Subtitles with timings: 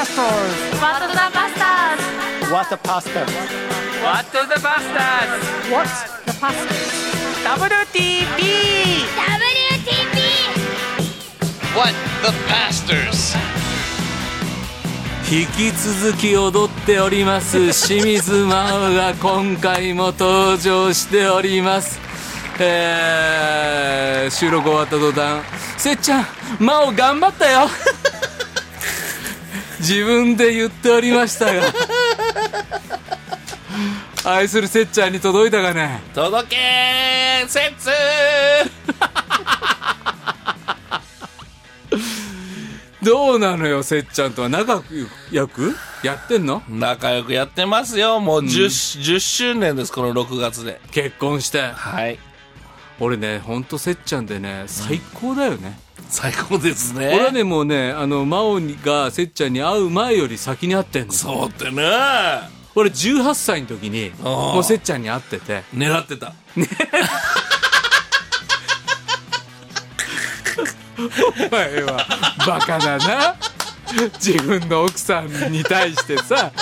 [0.00, 0.80] pastors?
[0.80, 2.04] What the Bastards
[2.50, 3.20] What a pasta
[4.02, 5.44] What the bastards?
[5.70, 6.74] What's the pasta?
[7.44, 8.40] WTP!
[9.28, 10.18] WTP
[11.76, 13.36] What the Pastors!
[15.30, 22.00] 引き続き踊っております清水真央が今回も登場しております
[22.58, 25.44] えー、収録終わった途端
[25.78, 26.26] せっちゃん
[26.58, 27.68] 真央頑張ったよ
[29.80, 31.62] 自分で言っておりましたが。
[34.24, 36.02] 愛するせっちゃんに届いたかね？
[36.14, 37.88] 届けーせつ
[43.02, 44.82] どうなのよせっちゃんとは仲
[45.30, 45.74] 良く？
[46.02, 46.62] やってんの？
[46.68, 48.20] 仲良くやってますよ。
[48.20, 48.66] もう 10,、
[49.00, 50.80] 10周年です、この6月で。
[50.90, 51.62] 結婚して。
[51.62, 52.18] はい。
[53.02, 56.92] 俺ねほんとせっちゃんでね最高だよね、最高です。
[56.92, 57.08] ね。
[57.14, 61.12] 俺はねもうねあの真央がせっちゃんに会う前より先に会ってんの。
[61.12, 61.82] そうってね。
[62.74, 65.62] 俺18歳の時にもうせっちゃんに会ってて。
[65.74, 66.34] 狙ってた。
[70.98, 72.06] お前は
[72.46, 73.36] バカだな。
[74.20, 76.52] 自分の奥さんに対してさ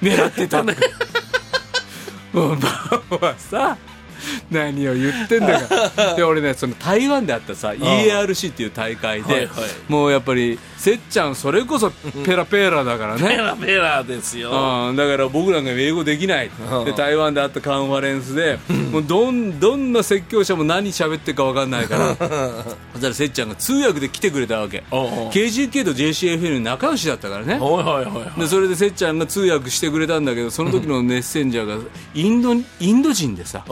[0.00, 0.74] 狙ってたんだ
[2.32, 3.76] もう真央はさ
[4.50, 6.14] 何を言ってんだか。
[6.16, 9.48] で俺ねその台湾であったさ EARC っていう大会で、
[9.88, 11.92] もうやっぱりせっちゃんそれこそ
[12.24, 13.28] ペラペラだからね。
[13.28, 14.50] ペラペラですよ。
[14.88, 16.84] うん、だから僕なんか英語できない、うん。
[16.84, 18.58] で台湾であったカンファレンスで、
[18.90, 22.16] もうどんどんな説教者も何喋ってるか分かんないから。
[22.16, 24.82] そしたらせっちゃんが通訳で来てくれたわけ。
[24.90, 27.60] KGK と JCFN 仲良しだったからね。
[27.60, 28.40] はいはいはいはい。
[28.40, 31.76] でそれでせっちゃんが通訳してくれたんだけどその時のメッセンジャーが
[32.14, 33.64] インドインド人でさ。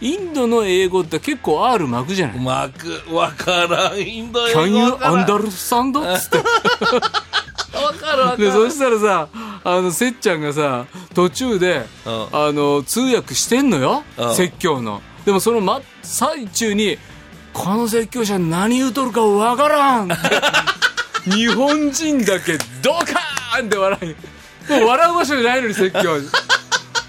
[0.00, 2.38] インドの英語って結構 R 巻くじゃない？
[2.38, 3.98] マーク、わからん。
[4.00, 4.88] インド英語 Can you?
[4.88, 8.44] っつってわかるわかる。
[8.44, 9.28] でそしたらさ
[9.64, 12.28] あのせっちゃんがさ途中で、うん。
[12.32, 14.34] あの通訳してんのよ、うん。
[14.34, 15.02] 説教の。
[15.24, 16.98] でもその真最中に
[17.52, 20.04] この説教者何言うとるかわからん。
[20.06, 20.08] っ
[21.24, 24.72] て日本人だけドカーンって笑い。
[24.72, 26.16] もう笑う場所じゃないのに説教。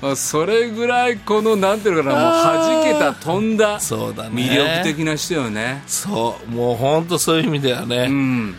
[0.02, 4.30] あそれぐらいこのなんていうのかなもう弾けた飛んだそうだね。
[4.30, 5.84] 魅力的な人よね。
[5.88, 6.52] そう。
[6.52, 8.56] もうほんとそういう意味ではね、うん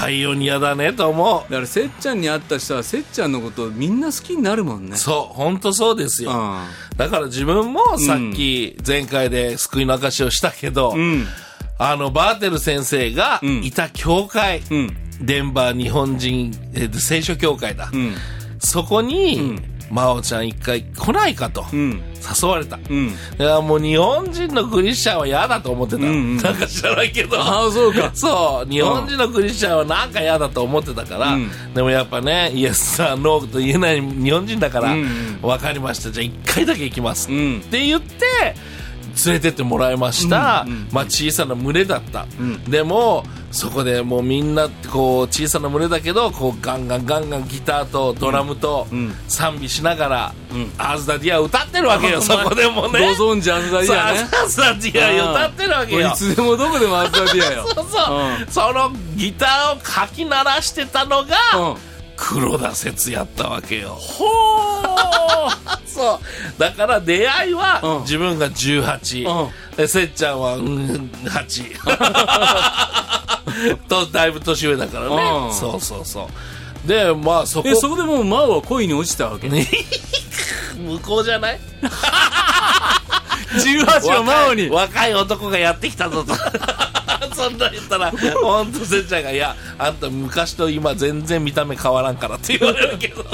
[0.00, 4.96] パイオニアだねと思だからせっちゃんに会った人はせっちゃんのことをみんな好きになるもんねう。
[4.98, 5.34] そう。
[5.34, 6.32] ほんとそうですよ。
[6.32, 6.64] うん
[6.96, 11.26] だから自分もさっき前回で救いの証をしたけど、うん
[11.76, 17.90] あの、バーテル先生がんいた教会、うんデンバー日本人、えー聖書協会だ。
[17.92, 18.14] うん
[18.58, 22.02] そこに、真央ちゃん一回来ないかと、うん。
[22.42, 22.78] 誘われた。
[22.88, 23.08] うん。
[23.38, 26.02] いや、もう日本人のクリスチャンは嫌だと思ってた。
[26.02, 26.36] んうん。
[26.38, 27.40] なんか知らないけど。
[27.40, 28.10] ああそうか。
[28.14, 31.74] そう、日本人のクリスチャンはなんか嫌だと思ってたから、うん。
[31.74, 35.48] でもやっぱね、イエスさん、ノーと言えない日本人だから、うんうん。
[35.48, 36.10] わかりました。
[36.10, 37.30] じゃあ一回だけ行きます。
[37.30, 37.60] うん。
[37.60, 38.26] って言って、
[39.26, 40.64] 連れてってもらいました。
[40.66, 40.88] うんうん。
[40.92, 42.24] まあ小さな群れだった。
[42.24, 42.64] ん。
[42.64, 49.14] でも、そこでもうみんなこう小さな群れだけど、こうガンガンガンガンギターとドラムとん。
[49.28, 50.34] 賛美しながら、
[50.78, 53.14] As the Deer 歌ってるわけよ、そこでもね。
[53.16, 54.28] ご存知 As the Deer ね。
[54.44, 56.08] As the Deer 歌ってるわけよ。
[56.08, 56.12] い。
[56.16, 57.66] つでもどこでも As the Deer よ。
[57.74, 63.90] そうそう、そのギターをかき鳴らしてたのが、うん黒田節やったわけよ。
[63.90, 64.24] ほ
[65.86, 66.60] そう。
[66.60, 71.78] だから出会いは、うん自分が18、うんで、せっちゃんは、うん、8。
[73.88, 75.16] と、だいぶ年上だからね。
[75.46, 76.28] うんそうそうそ
[76.84, 76.88] う。
[76.88, 79.48] で、まあそこえ、そこでもうマオは恋に落ちたわけ？
[79.48, 79.64] 向
[81.00, 81.60] こうじゃない？
[83.54, 86.34] 18はマオに若い男がやってきたぞと。
[87.34, 93.24] そんな言ったら、ほんとせっちゃんが、いや、あんた昔と今全然見た目変わらんからって言われるけど。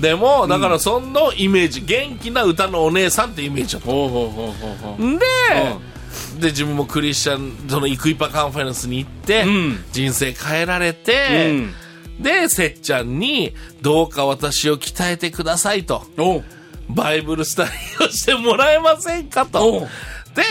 [0.00, 3.88] でも、だからそのイメージ、元気な歌のお姉さんってイメージだった。
[3.88, 4.54] ほうほうほ
[4.94, 11.74] うほうで、で、自分もクリスチャン、そのイクイパカンファレンスに行って、ん人生変えられて、うん
[12.20, 16.04] で、せっちゃんに、どうか私を鍛えてくださいと。
[16.88, 20.36] バイブルスタディをしてもらえませんかおとう。
[20.36, 20.42] で、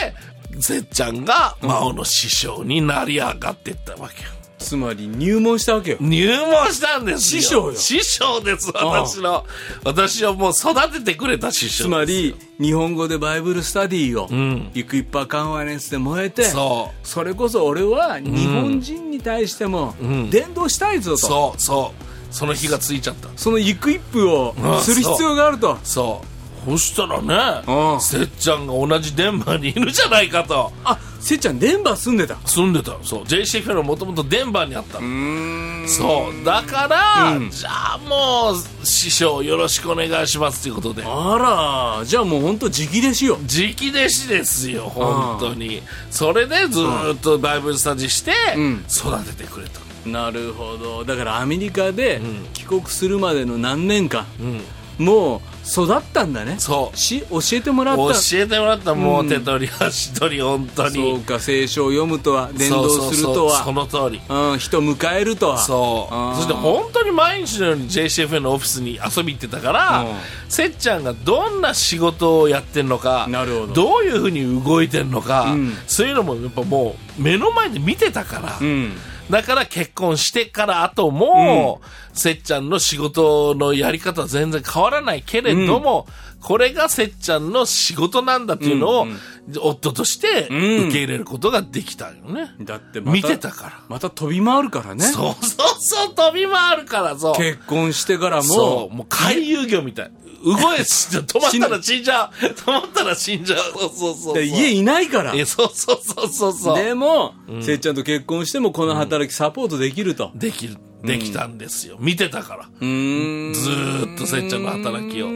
[0.59, 4.29] せっちゃんが魔王の師匠になり上がっていったわけよ。
[4.59, 7.41] つまり入門したわけよ入門したんですよ。
[7.41, 9.45] 師匠よ師匠です、私の。
[9.85, 11.85] 私をもう育ててくれた師匠。
[11.85, 17.07] つまり日本語で Bible study を、ん Equipper Conference で燃えてそう。
[17.07, 19.95] それこそ俺は日本人に対しても
[20.29, 22.03] 伝道したいぞと、そう、そう。
[22.33, 23.29] その火がついちゃった。
[23.38, 26.25] その equip をうんする必要があるとそう。
[26.25, 26.38] そ
[26.77, 28.01] したらね、うん。
[28.01, 30.71] せっちゃんが同じデンバーにいるじゃないかと。
[30.83, 32.38] あせっちゃんデンバー住んでた。
[32.45, 32.97] 住んでた。
[33.03, 33.23] そう。
[33.23, 35.88] JC フェロもともとデンバーにあったの。
[35.88, 36.45] そう。
[36.45, 37.50] だから、うん。
[37.50, 41.03] じゃあもう師匠よろしくお願いしますということで。
[41.06, 43.38] あらじゃあもう本当直弟子よ。
[43.44, 45.81] 直弟子ですよ本当に。
[46.09, 48.85] それでずーっとバイブルスタジーしてん。
[48.89, 49.79] 育ててくれた。
[50.07, 51.03] なるほど。
[51.03, 52.47] だからアメリカでん。
[52.53, 54.61] 帰国するまでの何年間、うん
[55.00, 56.56] もう育ったんだね。
[56.60, 56.98] そう。
[56.98, 58.01] し教えてもらった。
[58.13, 58.94] 教えてもらった。
[58.94, 60.96] もううん手取り足取り本当に。
[60.96, 63.63] そうか聖書を読むとは伝道するとは。
[63.63, 64.22] その通り。
[64.28, 65.57] うん、人迎えるとは。
[65.57, 66.36] そう。
[66.36, 70.07] そして本当に毎日のように JCFN のオフィスに遊び行ってたから、うん。
[70.50, 75.74] せっちゃんがどんな仕事をやってんのかなるほどういうふうに動いてんのか、うん。
[75.88, 78.92] そういうのもやっぱもう目の前で見てたから、うん
[79.30, 81.81] だから結婚してから後も、
[82.14, 86.08] せっちゃんの仕事のやり方は全然変わらないけれども、
[86.42, 89.18] これがせっちゃんの仕事なんだっていうのを、うんうん
[89.58, 92.52] 夫としてうん受け入れることができたよね。
[92.62, 93.84] だって見てたから。
[93.90, 97.36] また飛び回るからねそうそうそう、飛び回るから、そう。
[97.36, 100.12] 結婚してからもそう、もう回遊魚みたい。
[100.44, 102.30] 動いし、止まったら死んじゃう。
[102.45, 103.59] 止まったら死んじゃう。
[103.59, 104.33] そうそうそうそう。
[104.36, 106.77] で家いないからえ、そうそうそうそうそう。
[106.77, 111.97] でも、せっちゃんと結婚してもこの働きサポートできると、できる、できたんですよ。
[112.00, 112.69] 見てたから。
[112.80, 115.27] うーんずーっとせっちゃんの働きを。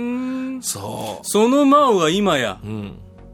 [0.61, 2.67] そその真央が今やう。
[2.67, 2.91] うん。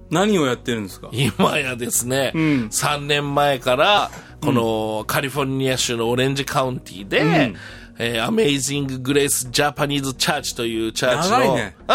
[0.10, 1.10] 何をやってるんですか？
[1.12, 4.10] 今やですね、うん3年前から、
[4.42, 7.56] このカリフォルニア州のオレンジカウンティで、ん
[8.02, 11.76] えー、アメイジング・グレイス・ジャパニーズ・チャーチというチャーチの、長いね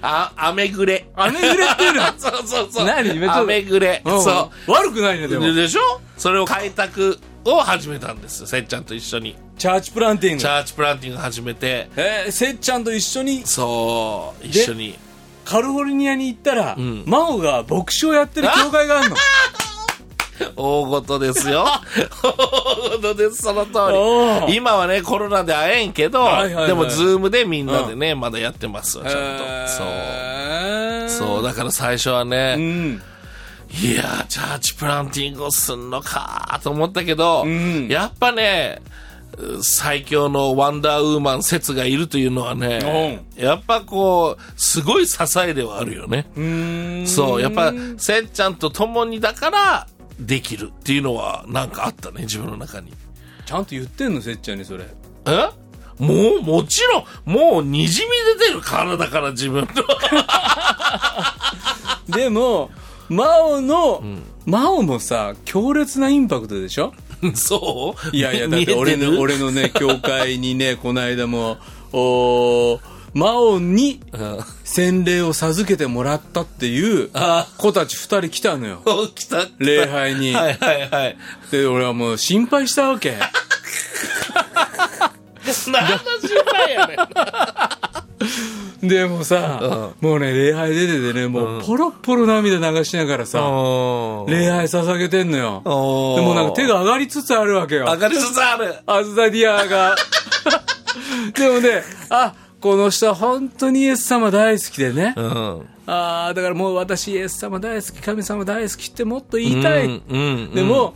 [0.00, 1.06] あ、アメグレ。
[1.14, 2.02] アメグレっていうの？
[2.16, 2.86] そうそうそう。
[2.86, 4.00] 何アメグレ。
[4.04, 4.72] うんそう。
[4.72, 6.00] 悪くないねでもででしょ？
[6.16, 8.46] それを開拓を始めたんですよ。
[8.46, 9.36] せっちゃんと一緒に。
[9.58, 13.42] チャーチプランティングチャーチプランティング始めて、えー、せっちゃんと一緒に？
[13.46, 14.98] そう、一緒に。
[15.44, 19.16] カリフォルニアに行ったら、ん真央が牧師をやってる教会があるの
[20.56, 21.66] 大事ですよ。
[23.02, 23.72] 大事です、その通
[24.48, 24.56] り。
[24.56, 29.68] 今はね、コロナで会えんけど、はいはいはいでも、ズームでみんなでね、まだやってますわ、ちゃんと。
[29.68, 31.36] そう。
[31.36, 33.02] そう、だから最初はね、うん
[33.68, 38.80] いやー、チャーチプランティングをすんのかと思ったけど、んやっぱね、
[39.60, 46.26] 最強のワンダーウーマン説がいるというのはね、やっぱこう、すごい支えではあるよね。
[47.06, 49.86] そう、やっぱ、せっちゃんと共にだから、
[50.18, 52.92] できるっていうのは、なんかあったね、自分の中に。
[53.44, 54.84] ちゃんと言ってんのせっちゃんにそれ。
[55.26, 55.48] え？
[55.98, 58.08] もう、もちろん、もう、にじみ
[58.38, 59.68] 出てる体から自分の。
[62.16, 62.70] でも
[63.08, 64.02] 真央の、
[64.46, 66.92] 真央もさ強烈なインパクトでしょ？
[67.34, 68.16] そう？
[68.16, 71.58] いやいやだって俺の俺のね教会にねこの間も
[71.92, 72.78] お
[73.16, 77.48] 真央にうん洗礼を授けてもらったっていうあ。
[77.56, 78.82] 子たち二人来たのよ。
[78.84, 79.46] お来た。
[79.58, 80.34] 礼拝に。
[80.34, 81.16] はいはいはい。
[81.50, 83.16] で俺はもう心配したわけ。
[85.68, 86.02] 何の心
[86.52, 86.96] 配やね
[88.84, 88.88] ん。
[88.88, 95.62] でもさ、もうね礼拝出ててねもうポロッポロ涙流しながらさ、礼拝捧げてんのよ。
[95.64, 97.86] でもなんか手が上がりつつあるわけよ。
[97.86, 98.74] 上がりつつある。
[98.86, 99.96] アズダディアが。
[101.34, 102.34] でもね、あ、
[102.66, 105.14] この人は本当にイエス様大好きでね。
[105.16, 105.66] うん。
[105.86, 109.84] ああ、だからもう私イエス様大好き、神様大好きってもっと言いたい。
[109.84, 110.18] うんう
[110.48, 110.94] んでも、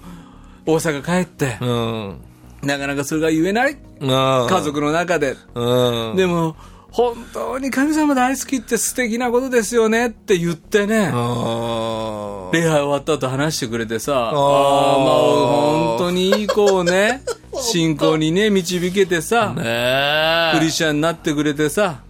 [0.66, 2.20] 大阪帰って、うん。
[2.62, 3.78] なかなかそれが言えない。
[4.00, 4.60] 家家。
[4.62, 5.36] 族の中で。
[5.54, 6.16] うん。
[6.16, 6.56] でも、
[6.92, 11.10] 本当に神様大好きって素敵なことですよねって言ってね。
[11.12, 17.22] あ礼拝終わった後話してくれてさ、ああー、まあ、ー本当にいい子をね、
[17.62, 20.52] 信仰にね、導けてさ、ねえ。
[20.58, 22.00] クリスチャンになってくれてさ、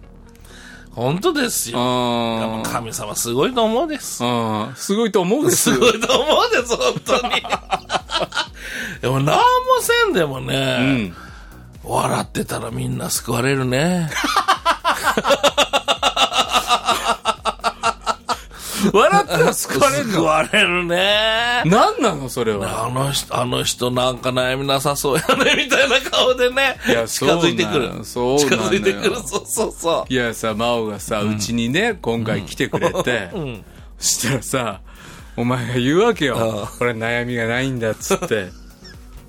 [0.91, 1.77] 本当ですよ。
[2.63, 4.23] 神様すごいと思うです。
[4.23, 7.33] うん、すごいと思うですすごいと思うです、本当に。
[9.01, 9.43] でも何も
[9.79, 11.13] せんでもね、
[11.85, 11.91] うん。
[11.91, 14.09] 笑ってたらみんな救われるね。
[18.93, 21.61] 笑ったら救われる救のわれるね。
[21.65, 22.85] 何なのそれは？
[22.85, 26.77] あの人、あの人なんか悩みなさそうやね、みたいな顔でね。
[26.87, 29.15] いや近づいてくるそう近づいてくる。
[29.17, 33.37] そうそうそいやさ、真央がさ、うちにね、今回来てくれて、う。
[33.37, 33.63] うん。
[33.99, 34.81] そしたらさ、
[35.37, 36.67] お前が言うわけよう。
[36.83, 38.49] 俺悩みがないんだっつって。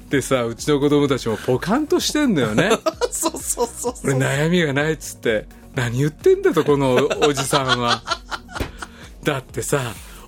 [0.09, 2.71] でさ、うちの子供たちもポカンとしてんだよね。
[3.11, 3.95] そうそうそう。
[4.05, 5.47] 俺悩みがないっつって。
[5.75, 8.03] 何言ってんだと、この おじさんは。
[9.23, 9.81] だってさ、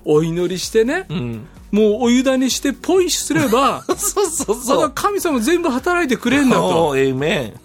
[0.03, 1.47] お祈りしてね、うん。
[1.71, 4.91] もうお湯だしてポイすれば、 そうそうそう。
[4.91, 6.95] 神様全部働いてくれんだと。
[6.95, 7.59] エイメン。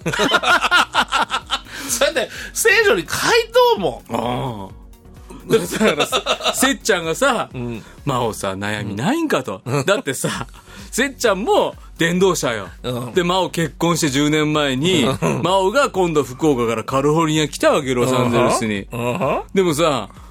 [1.89, 3.31] それで、聖女に回
[3.75, 4.73] 答も。
[5.49, 7.51] だからさ、せっちゃんがさ、
[8.05, 9.63] 真央さ、悩みないんかと。
[9.87, 10.47] だってさ、
[10.91, 12.69] せっちゃんも電動車よ。
[12.83, 18.89] うんで、真央結婚して10年前に、真央が今度福岡からカリフォルニア来たわけ、ロサンゼルスに。
[18.91, 20.30] うんはでもさ、ん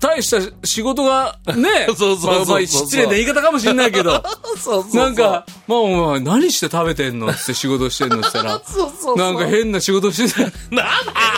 [0.00, 4.22] 大した仕事がね、 そうそうそう失礼な言い方かもしれないけど、
[4.58, 10.40] そうそうなんか、まあお前何して食べてんのって仕事してんのって言ったら、 そうそうなんか変な仕事してた。
[10.40, 10.52] なんで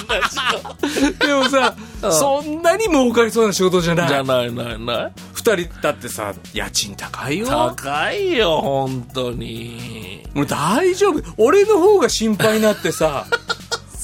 [0.09, 1.75] 変な仕事でもさ、
[2.13, 4.09] そんなに儲かりそうな仕事じゃない。
[4.09, 5.13] じゃないないない。
[5.33, 7.47] 二人だってさ、家賃高いよ。
[7.77, 10.23] 高いよ、本当に。
[10.35, 11.21] もう大丈夫。
[11.37, 13.27] 俺の方が心配になってさ、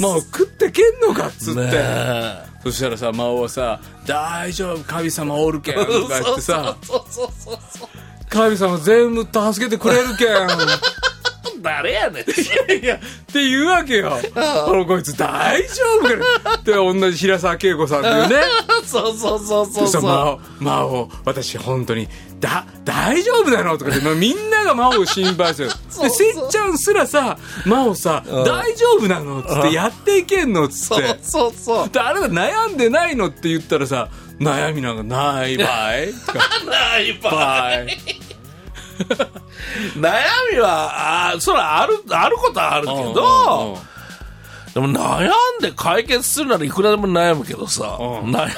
[0.01, 2.56] まあ食ってけんのかっつって。
[2.67, 6.77] そしたらさ、魔王はさ、大丈夫、神様おるけん、 とか言ってさ。
[8.29, 10.49] 神様全部助けてくれるけん。
[11.63, 12.25] 誰やねん。
[12.83, 12.99] いや、っ
[13.33, 14.19] て言うわけよ。
[14.69, 16.17] 俺こいつ大丈夫か
[16.51, 18.45] なって同じ平沢恵子さんっていうね。
[18.85, 20.03] そうそうそうそうさ、そう。
[20.03, 22.09] 魔王、魔王、私本当に、
[22.41, 25.69] だ、大丈夫なのとかって、まあみんなが魔王を心配する。
[25.69, 28.45] で、せっちゃんすらさ、魔王さ、大
[28.77, 31.19] 丈夫なのつって、やっていけんのっつっそうて。
[31.23, 31.89] そうそう。
[31.89, 34.09] で、あれだ、悩んでないのって言ったらさ、
[34.39, 36.09] 悩みなんかない ない。
[39.97, 40.13] 悩
[40.53, 43.79] みは、あーそらある、あることはあるけど、
[44.77, 45.31] でも悩ん
[45.63, 48.31] で解決するならいくらでも悩むけどさ、うん。
[48.31, 48.51] 悩んだ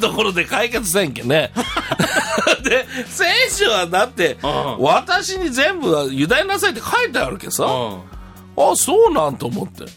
[0.00, 1.52] ところで解決せんけね。
[2.64, 3.28] で、選
[3.58, 4.76] 手はだって、うん。
[4.78, 8.72] 私に全部は委ねなさいって書いてあるけどさ、うん。
[8.72, 9.84] あ、そうなんと思って。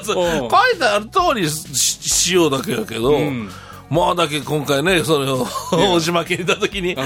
[0.04, 3.50] 書いてある通りししようだけやけど、ん
[3.90, 6.96] まあだけど今回ね、それを大島家にいた時に、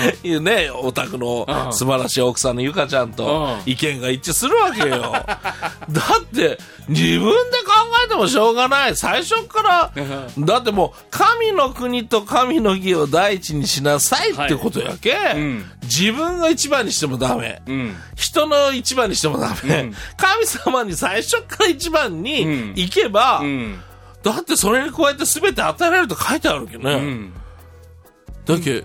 [0.42, 1.72] ね、お宅のうん。
[1.72, 3.72] 素晴らしい奥さんのゆかちゃんとうん。
[3.72, 5.00] 意見が一致するわけよ。
[5.16, 7.72] だって、自分で考
[8.04, 8.96] えてもしょうがない。
[8.96, 9.92] 最初から、
[10.38, 15.64] だってもう、神の国と神の義を第一にしなさいってことやけ、ん。
[15.84, 17.62] 自分が一番にしてもダメ。
[17.66, 17.96] うん。
[18.14, 19.94] 人の一番にしてもダメ、うん。
[20.18, 22.22] 神様に最初から一番うん。
[22.22, 23.80] に行けば、うん。
[24.24, 27.32] だってそれに加えて全て与えられると書いてあるけどね、うん。
[28.46, 28.82] だけ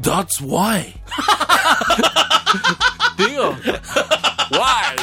[0.00, 0.94] That's why
[3.18, 3.54] でよ。
[4.50, 4.96] Why?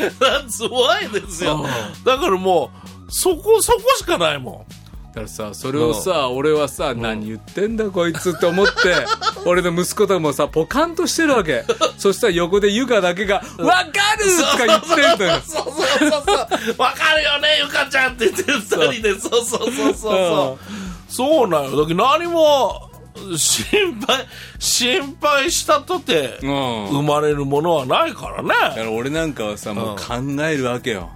[0.20, 2.70] That's why ですようんだからも
[3.08, 4.76] うそこそこしかないもだ
[5.10, 8.72] からさ、それをさ、俺はさ、何言ってんだこいつって思って、
[9.44, 11.64] 俺の息子とかもさ、ポカンとしてるわけ。
[11.98, 13.84] そしたら横でユカだけが、わか
[14.18, 15.38] るとか言ってるんだよ。
[15.38, 15.42] ん。
[15.42, 16.36] そうそうそうそう。
[16.78, 19.20] わかるよねゆかちゃんって言ってる二人で。
[19.20, 19.30] そう。
[19.32, 21.12] そうそうそうそう。
[21.12, 22.89] そうなんよだけど何も
[23.36, 24.26] 心配
[24.58, 26.86] 心配したとてうん。
[26.88, 30.14] 生まれるものはないからねだから俺なんかはさ、もう考
[30.44, 31.10] えるわけよ。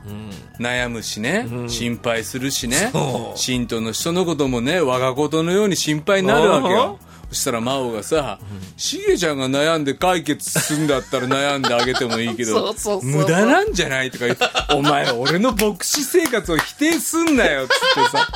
[0.60, 2.92] 悩むしね、心配するしね
[3.34, 6.98] 信徒の人のこともね、我がことのように心配になるわけよ。
[7.30, 8.38] そしたら真央がさ、
[8.76, 18.28] しげちゃんが悩んで解決すんだったら悩んであげてもいいけ そどうそうそう、そう無駄なんじゃないとか言って、お前俺の牧師生活を否定すんなよ、つってさ。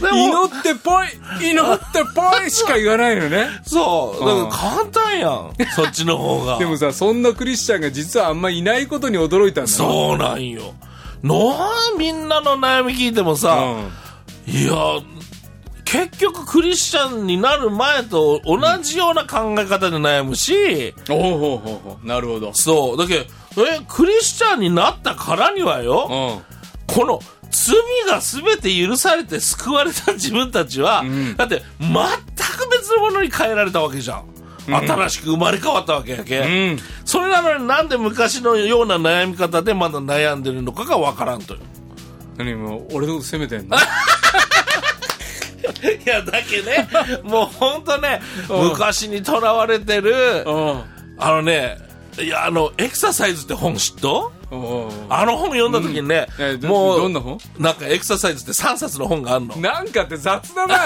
[0.00, 1.08] 祈ってぽい
[1.50, 3.48] 祈ってぽいしか言わないのね。
[3.64, 4.20] そう。
[4.20, 5.52] だから簡単やん。
[5.74, 6.58] そっちの方が。
[6.60, 9.76] でもさ、そんなクリスチャンが実はあんまいないことに驚いたんだよ。
[9.76, 10.74] そうなんよ。
[11.22, 13.74] なあ、みんなの悩み聞いてもさ、
[14.46, 14.72] いや、
[15.84, 22.52] 結局クリスチャンになる前と同じような考え方で悩むし、おうほうほなるほど。
[22.52, 22.96] そう。
[22.98, 26.42] だけど、え、クリスチャンになったからにはよ、
[26.88, 26.94] うん。
[26.94, 27.76] この罪
[28.06, 34.24] が全て許されて救われた自分たちは、んだって全く別のものに変えられたわけじゃん。
[34.68, 36.40] 新しく生まれ変わったわけやけ。
[36.40, 36.78] うん。
[37.04, 41.60] それなのになんで昔のような悩み方でまだ悩んでるのかがわからんとよ。
[42.36, 43.76] 何もう、俺のこと責めてんの？
[43.78, 43.80] い
[46.04, 46.88] や、だけね、
[47.22, 50.82] もうほんとね、うん昔にとらわれてる、うん。
[51.18, 51.78] あのね、
[52.18, 56.26] いや、あの、エクササイズって本知っとあの本読んだ時にね、
[56.62, 57.38] もう、どんな本？
[57.58, 59.56] なんかエクササイズって3冊の本があるの。
[59.56, 60.76] なんかって雑だな。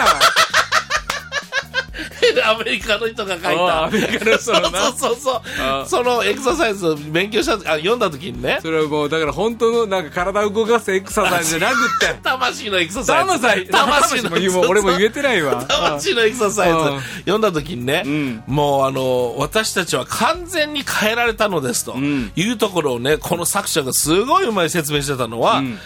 [2.45, 3.51] アメリカの人が書いた。
[3.53, 4.93] あアメリカの人のな。
[4.93, 12.15] そうそうそうあそのエクササイズを勉強した、あ読んだ時にね、それはもう、だから本当のなんか体を動かすエクササイズじゃなくって。
[12.23, 13.41] 魂のエクササイズ。
[13.41, 13.67] 魂。
[13.67, 15.65] 魂のも言うもう俺も言えてないわ。
[15.67, 16.77] 魂のエクササイズ。
[16.77, 18.43] うん読んだ時にね、ん。
[18.47, 22.33] もうあの私たちは完全に変えられたのですとん。
[22.35, 25.79] いうところをねこの作者がすごいうまい説明してたのは、ん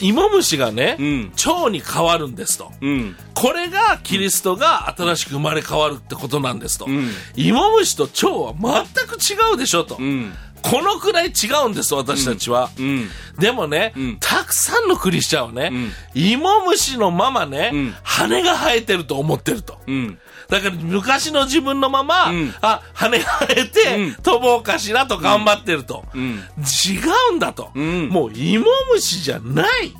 [0.00, 2.72] 芋虫がね、うん蝶に変わるんですと。
[2.80, 3.16] うん。
[3.34, 6.86] これがキリストが新しく生まれ変わるってことなんですと。
[6.86, 9.96] ん芋虫と蝶は全く違うでしょと。
[9.98, 10.32] うん。
[10.62, 12.70] このくらい違うんです、私たちは。
[12.78, 13.08] うん。
[13.38, 19.80] でもね、んたくさんのクリスチャンはね、ん芋虫のままね、ん羽が生えてると思ってると。
[20.50, 20.62] うん。
[20.62, 22.54] だから昔の自分のまま、ん。
[22.60, 24.14] あ、羽が生えて、うん。
[24.22, 26.04] 飛ぼうかしらと頑張ってると。
[26.14, 26.18] ん。
[26.18, 26.98] 違
[27.32, 28.08] うんだと、ん。
[28.08, 29.94] もう芋虫じゃない。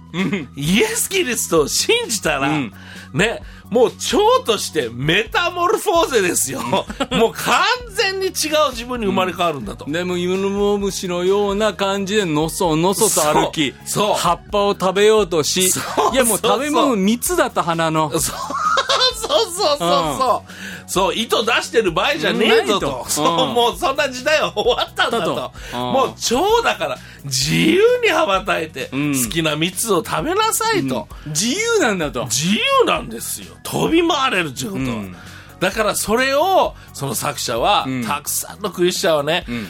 [0.57, 2.73] イエス・キリストを信じたら、ん。
[3.13, 6.61] ね、もう蝶としてメタモルフォーゼですよ。
[7.13, 8.33] もう完全に違う
[8.71, 9.85] 自分に生まれ変わるんだと。
[9.89, 13.75] でも、芋虫のような感じで、のそのそと歩き、
[14.17, 15.71] 葉っぱを食べようとしい
[16.15, 18.11] やもう食べ物蜜だった花の。
[18.19, 18.70] そう
[19.15, 20.91] そうそうそうそう。
[20.91, 23.05] そう、糸出してる場合じゃねえぞと。
[23.09, 25.53] そう、うんもうそんな時代は終わったんだと。
[25.77, 31.09] もう蝶だから、自由に羽ばたいて、ん好きな蜜を食べなさいと。
[31.27, 32.25] 自由なんだと。
[32.25, 33.55] 自由なんですよ。
[33.63, 34.91] 飛び回れるっていうことは。
[34.91, 35.17] うん
[35.61, 39.69] だからそれを、その作者は、んたくさんのクリスチャンはね、ん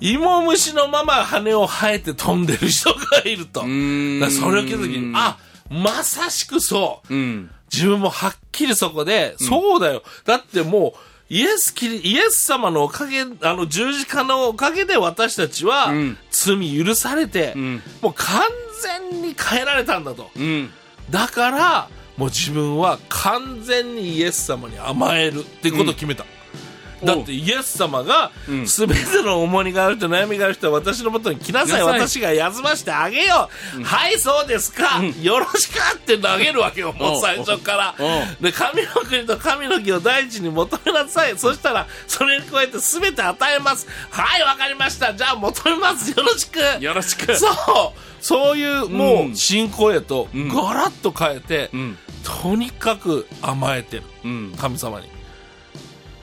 [0.00, 3.60] 芋虫のまま羽を生えて飛んでる人がいると。
[3.60, 3.80] それを
[4.64, 5.36] 聞いた時に、あ、
[5.70, 7.14] まさしくそう。
[7.14, 7.50] うん。
[7.72, 10.02] 自分もはっきりそこで、そうだよ。
[10.24, 10.98] だってもう、
[11.30, 18.42] イエスキリ、イエス様のおかげ、あの十字架のおかげで私たちは、ん罪許されて、んもう完
[19.10, 20.30] 全に変えられたんだと。
[20.34, 20.70] うん。
[21.10, 26.24] だから、もう自分は完全にイエス様に甘えるってことを決めた。
[27.02, 31.82] だってイエス様が、んすべての重荷があると悩みがある人は私のもとに来なさい。
[31.82, 33.82] 私が休ましてあげよう。
[33.84, 35.02] はい、そうですか。
[35.22, 36.92] よろしくって投げるわけよ。
[36.92, 38.42] もう最初からお。
[38.42, 41.38] で、神の国と神の義を第一に求めなさい。
[41.38, 43.86] そしたら、それに加えて全て与えます。
[44.10, 45.14] はい、わかりました。
[45.14, 46.10] じゃあ求めます。
[46.10, 46.58] よろしく。
[46.82, 47.36] よろしく。
[47.36, 47.52] そう
[48.20, 54.54] そういうもうんう信仰へとんガラッと変えて、んとにかく甘えてるうん。
[54.58, 55.08] 神様に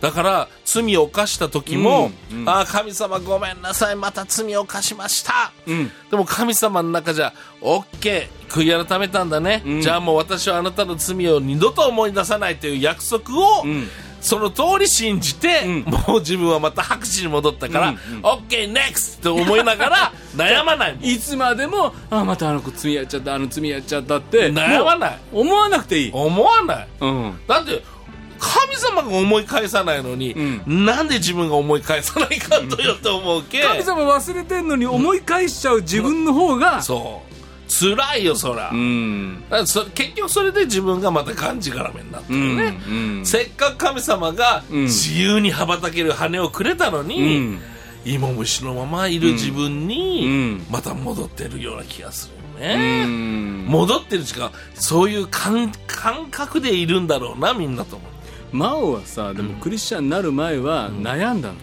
[0.02, 2.50] だから罪を犯した時も、うんうん。
[2.50, 5.92] ああ神様ごめんなさいまた罪を犯しました、うん。
[6.12, 9.82] でも神様の中じゃ OK 悔い改めたんだね、うん。
[9.82, 13.88] じゃあもう私はあなたの罪を二度と思い出さないという約束を、ん。
[14.26, 15.82] その通り信じて、うん。
[15.84, 18.22] もう自分はまた白紙に戻ったから、うんうん。
[18.22, 20.98] OK NEXT って思いながら 悩まない。
[21.02, 24.52] いつまでも、あ、またあの子罪やっちゃった、あの罪やっちゃったって。
[24.52, 25.20] 悩まない。
[25.32, 26.12] 思わなくていい。
[26.12, 26.88] 思わない。
[27.02, 27.40] うん。
[27.48, 27.84] だって
[29.06, 37.36] 神様が思い返さないのに、なんで自分が思い返さないかとよって思うけ神様忘れてんのに思い返しちゃう自分の方が、そう。
[37.68, 39.44] 辛いよそら、うん。
[39.50, 42.92] らそ結局それで自分がまたがんじがらめになってるね、う
[43.22, 43.26] ん。
[43.26, 44.84] せっかく神様がん。
[44.84, 47.60] 自由に羽ばたける羽をくれたのに、うん。
[48.06, 50.66] 芋虫のままいる自分に、うん。
[50.70, 53.66] また戻ってるような気がするようね、ん。
[53.66, 58.15] 戻ってる時間そういう感感覚でいるんだろうなみんなと思う
[58.52, 61.56] マオはさ、でもクリスチャンになる前は悩んだの。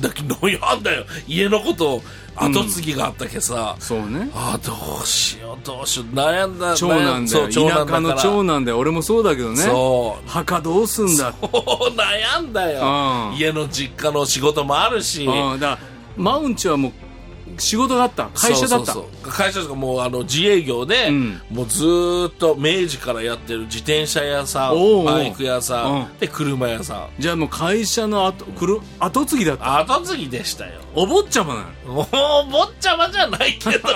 [0.00, 2.02] だけど悩んだよ家のこと
[2.34, 4.28] 後継ぎがあったけさ、そうね。
[4.34, 4.72] あど
[5.02, 7.48] うしようどうしよう悩んだ長男だよ。
[7.48, 8.78] 田舎の長男だよ。
[8.78, 9.56] 俺もそうだけどね。
[9.56, 11.32] そう墓どうすんだ？
[11.32, 15.60] 悩んだよ、うん家の実家の仕事もあるし、うん。
[15.60, 15.78] だ
[16.16, 16.92] マウンチはもう、
[17.58, 18.28] 仕事だった。
[18.34, 18.94] 会社だった。
[19.30, 29.78] 会社とかもうあの自営業で、うんもうずーっと明治からやってる自転車屋さんバイク屋さん、うんで車屋さんじゃあもう会社の後、くる後継ぎだった。
[29.78, 32.06] 後継ぎでしたよお坊ちゃまなもう
[32.50, 33.88] 坊ちゃまじゃないけど。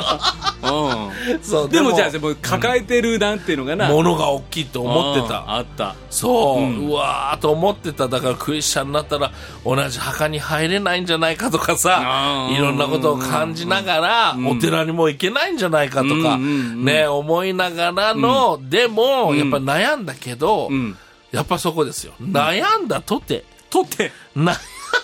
[0.62, 1.10] の。
[1.42, 1.70] そううん。
[1.70, 3.88] でもじゃあ、でも抱えてるなんていうのかな。
[3.88, 5.94] 物が大きいと思ってうんたあった。
[6.10, 8.06] そう、ううんわーと思ってた。
[8.08, 9.32] だからクリスチャンになったら
[9.64, 16.38] 同じ墓に入れないんじゃないかとかさいろんなことを感じながら、お寺にも行けないんじゃないかとか、うんうんう
[16.82, 19.38] んね思いながらの、でも、ん。
[19.38, 20.96] やっぱ悩んだけど、うん。
[21.32, 22.12] やっぱそこですよ。
[22.20, 23.44] 悩んだとて。
[23.70, 24.10] 取って。
[24.34, 24.54] な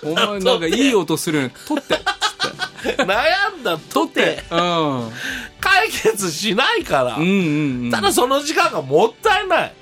[0.03, 1.55] お前なんかいい音するよね。
[1.67, 1.99] 取って。
[2.99, 5.11] 悩んだとてうん。
[5.61, 7.91] 解決しないから、うんうんうん。
[7.91, 9.73] ただその時間がもったいない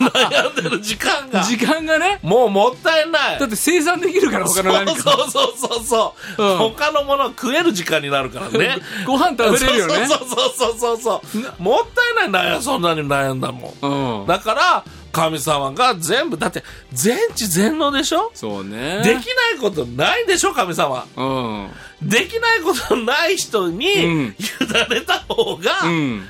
[0.00, 2.20] 悩んでる時間が時間がね。
[2.22, 5.02] もうもったいないだって生産できるから、他の何か。
[5.02, 10.06] そうそうそうそう、うん他のもの食える時間になるからね ご飯食べれるよね。
[10.06, 14.26] そうそうそうそうそうそうもったいない悩そんなに悩んだもんうん。
[14.26, 14.84] だから
[15.16, 18.30] 神様が全部だって全知全能でしょ？
[18.34, 19.02] そうね。
[19.02, 21.70] できないことないでしょ神様うん。
[22.08, 26.28] できないことない人にうん委ねた方が、うん。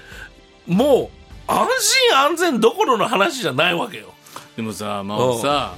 [0.67, 1.11] も
[1.49, 1.69] う安
[2.11, 4.15] 心安全どころの話じゃないわけよ
[4.57, 5.75] でもさ、まあさ、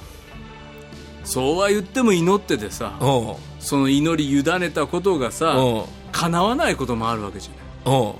[1.24, 8.14] そうは言っても祈っててさ、うんその祈り委ねたことがさ、うん叶わないこともあるわけじゃない。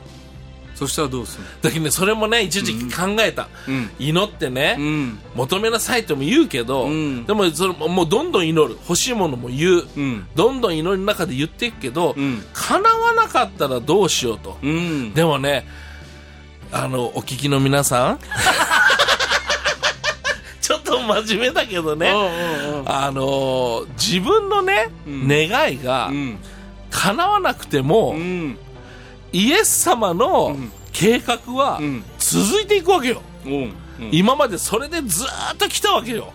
[0.83, 3.49] うんそしたらどうするだけどね、それもね、一時期考えた。
[3.67, 3.91] うん。
[3.99, 5.19] 祈ってね、のうん。
[5.35, 7.25] 求めなさいとも言うけど、うん。
[7.27, 8.79] でもそれもうどんどん祈る。
[8.89, 9.89] 欲しいものも言う。
[9.97, 10.27] うん。
[10.37, 12.45] どんどん祈りの中で言っていくけど、うん。
[12.53, 14.57] 叶わなかったらどうしようと。
[14.63, 15.13] うん。
[15.15, 15.67] でもね、
[16.71, 18.19] あの、お聞きの皆さん
[20.63, 22.13] ちょっと真面目だけどね、
[22.87, 25.27] あの自分のね、ん。
[25.27, 26.39] 願いがうん。
[26.91, 28.59] 叶わなくても、うん
[29.33, 33.23] イエス様のん計画はうん続いていくわけよ。
[33.45, 33.73] うん
[34.13, 36.33] 今までそれでずーっと来たわけよ。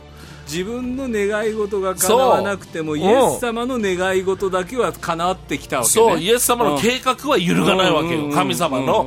[0.47, 5.91] 自分の願い事が叶わなくてもイエス様の願い事だけは叶ってきたわけね。
[5.93, 8.25] そう、イエス様の計画は揺るがないわけよ。
[8.25, 8.31] うん。
[8.31, 9.05] 神様の。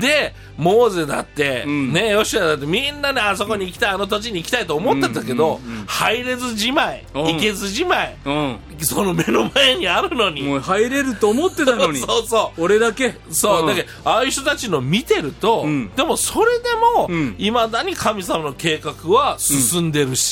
[0.00, 1.92] で、モーゼだって、ん。
[1.92, 7.24] ね、ヨシュアだってみんなね、あそこに行きたい、あの土地に行きたいと思ってたけど、入れずじまい、うん。
[7.34, 8.58] 行けずじまい、うん。
[8.80, 10.42] その目の前にあるのに。
[10.42, 12.00] もう入れると思ってたのに。
[12.04, 12.62] そうそう。
[12.62, 13.14] 俺だけ。
[13.30, 13.66] そう、ん。
[13.66, 15.90] だけど、ああいう人たちの見てると、うん。
[15.96, 16.64] でもそれで
[16.96, 17.34] も、うん。
[17.38, 20.29] いまだに神様の計画は進んでるし、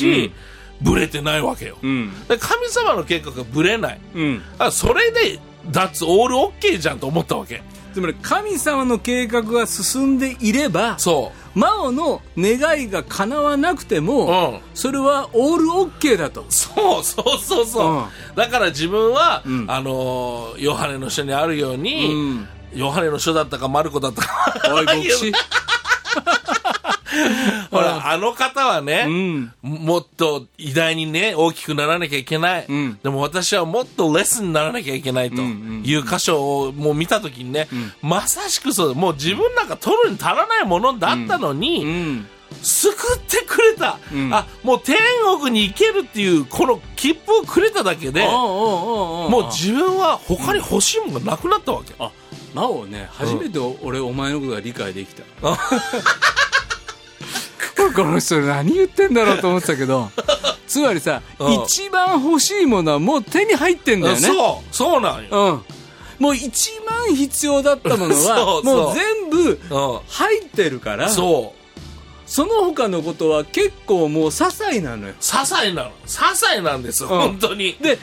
[0.80, 1.78] ぶれてないわけよ。
[1.82, 4.00] うんで神様の計画がぶれない。
[4.14, 7.62] うんあそれで、脱オールオッケーじゃんと思ったわけ。
[7.94, 13.98] つまり神様の計画が進んでいればそマオの願いが叶わなくてう。
[13.98, 14.60] うも、ん。
[14.74, 18.04] それはオールオッケーだとそうそうそうそう、うん
[18.36, 25.32] だから自分は、んあのーヨハネの書にあるよううに、んヨハネの書だったかマルコだったかおい牧師
[27.70, 29.52] ほらあの方はね、うん。
[29.62, 32.98] もっと偉大にね大きくならなきゃいけない、うん。
[33.02, 37.68] でも私はもっとレッスンにならなきゃいけないという箇所をもう見た時にね、
[38.02, 38.94] まさしくそうだ。
[38.94, 42.26] もう自分なんか取るに足らないものだったのに、うん。
[42.62, 44.32] 救ってくれた、ん。
[44.32, 44.96] あもう天
[45.40, 51.94] 国に行けるっていうこの切符をくれただけで、おうおうおうおうもう自分は他に欲しいものがなくなったわけ。
[51.98, 52.10] あ
[52.54, 55.22] マオね初めて俺お前のことが理解できた
[57.92, 60.10] この人何言ってんだろうと思ってたけど
[60.66, 65.28] つまりさうん一番欲しいものはもう手に入ってんだよねそう、そうなんよ。
[65.30, 65.78] うん
[66.18, 71.10] もう一番必要だったものは もう全部う入ってるからん。
[71.10, 71.58] そう。
[72.26, 75.90] その他のことは結構もう些細なのよ些細なの。
[76.06, 77.76] 些細なんです、ん本当に。
[77.80, 77.98] で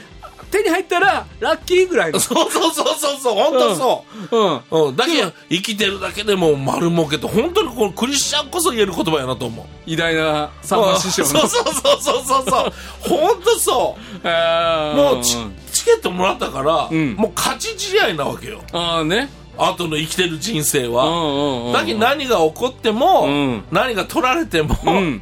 [0.56, 2.20] 手に入ったらラッキーぐらいの。
[2.20, 4.38] そうそうそうそうそう、本当そう。
[4.72, 4.88] うん。
[4.88, 9.66] うん、だけど生きてるだけでも丸儲けと本当にこのクリスチャンこそ言える言葉やなと思う。
[9.86, 11.28] 偉大なさんま師匠の。
[11.28, 12.74] そうそうそうそうそうそう。
[13.08, 14.28] 本当そう。
[14.28, 15.38] ももうチ
[15.72, 17.14] チケットもらったから、ん。
[17.14, 18.62] もう勝ち試合なわけよ。
[18.72, 19.30] ああね。
[19.58, 21.74] 後の生きてる人生うんは、うんうん。
[21.74, 23.64] だけど何が起こっても、うん。
[23.72, 25.22] 何が取られても、うん。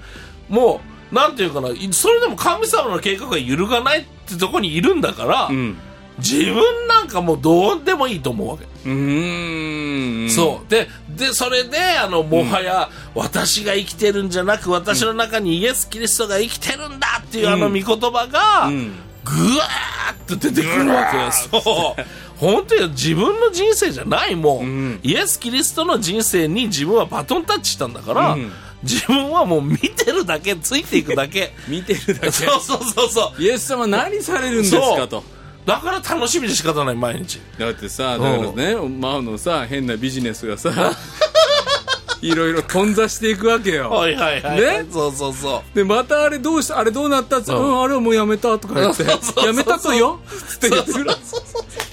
[0.49, 5.77] もうなんていうかなそれでも神様の計画が揺るがないってとこにいるんだから、うん。
[6.19, 8.65] 自分なんかもうどうでもいいと思うわけ。
[8.65, 10.29] うーん。
[10.29, 10.69] そう。
[10.69, 18.91] で、で、それで、あの、もはや、私が生きてるんじゃなく、私の中にイエス・キリストが生きてるんだっていう、あの御言葉が、ん。
[19.23, 21.31] ぐわーっと出てくるわけよ。
[21.31, 22.03] そう。
[22.37, 24.99] 本当に自分の人生じゃないもん,、ん。
[25.01, 28.51] イエス・キリストの人生に自分はバトンタッチしたんだから、うん
[28.83, 31.53] 自分はもう見てるだけ、ついていくだけ。
[31.67, 32.31] 見てるだけ。
[32.31, 33.41] そうそうそうそう。
[33.41, 35.23] イエス様何されるんですかと。
[35.65, 37.39] だから楽しみで仕方ない、毎日。
[37.57, 40.71] だってさだからねマオのさ変なビジネスがさ
[42.21, 43.89] いろいろ頓挫していくわけよ。
[43.89, 44.59] はいはいはい。
[44.61, 44.85] ね？
[44.91, 45.75] そうそうそう。
[45.75, 47.37] でまたあれどうしたあれどうなった？
[47.37, 49.17] っつって、ううんん、あれはもうやめたとか言ってや
[49.53, 50.19] めたとよ？
[50.49, 50.75] つって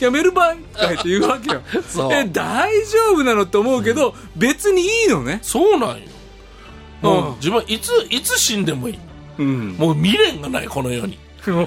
[0.04, 0.54] やめる場合？
[0.54, 1.62] とか言って言うわけよ。
[2.12, 5.40] え大丈夫なのって思うけど、別にいいのね。
[5.42, 6.02] そうなんよ。
[7.02, 8.98] うんうん、自分はいつ、いつ死んでもいい。
[9.38, 11.18] うんもう未練がない、この世に。
[11.44, 11.66] この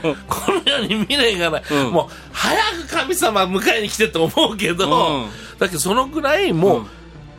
[0.66, 1.64] 世に未練がない。
[1.72, 2.56] うんもう、早
[2.88, 6.88] く神様迎えに来てと思うけど、うんだけどそのぐらいもう、うん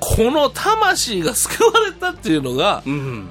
[0.01, 3.29] この魂が救われたっていうのが、うん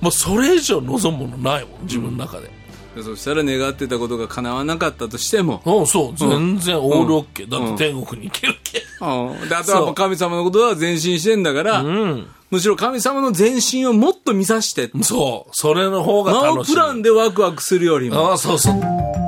[0.00, 2.50] もうそれ以上望むものないもん、自分の中で。
[2.96, 7.44] でそしたら願ってたことが叶わなかったとしても、うん、そう、全然オールオッケー。
[7.44, 8.78] うんだって天国に行けるけ。
[8.78, 12.26] うん、であとは神様のことは前進してんだから、うん。
[12.50, 16.72] むしろ神様の前進をもっと見さしてそう、それの方が楽しい。
[16.72, 19.25] プランでワクワクするよりもああ、そうそう。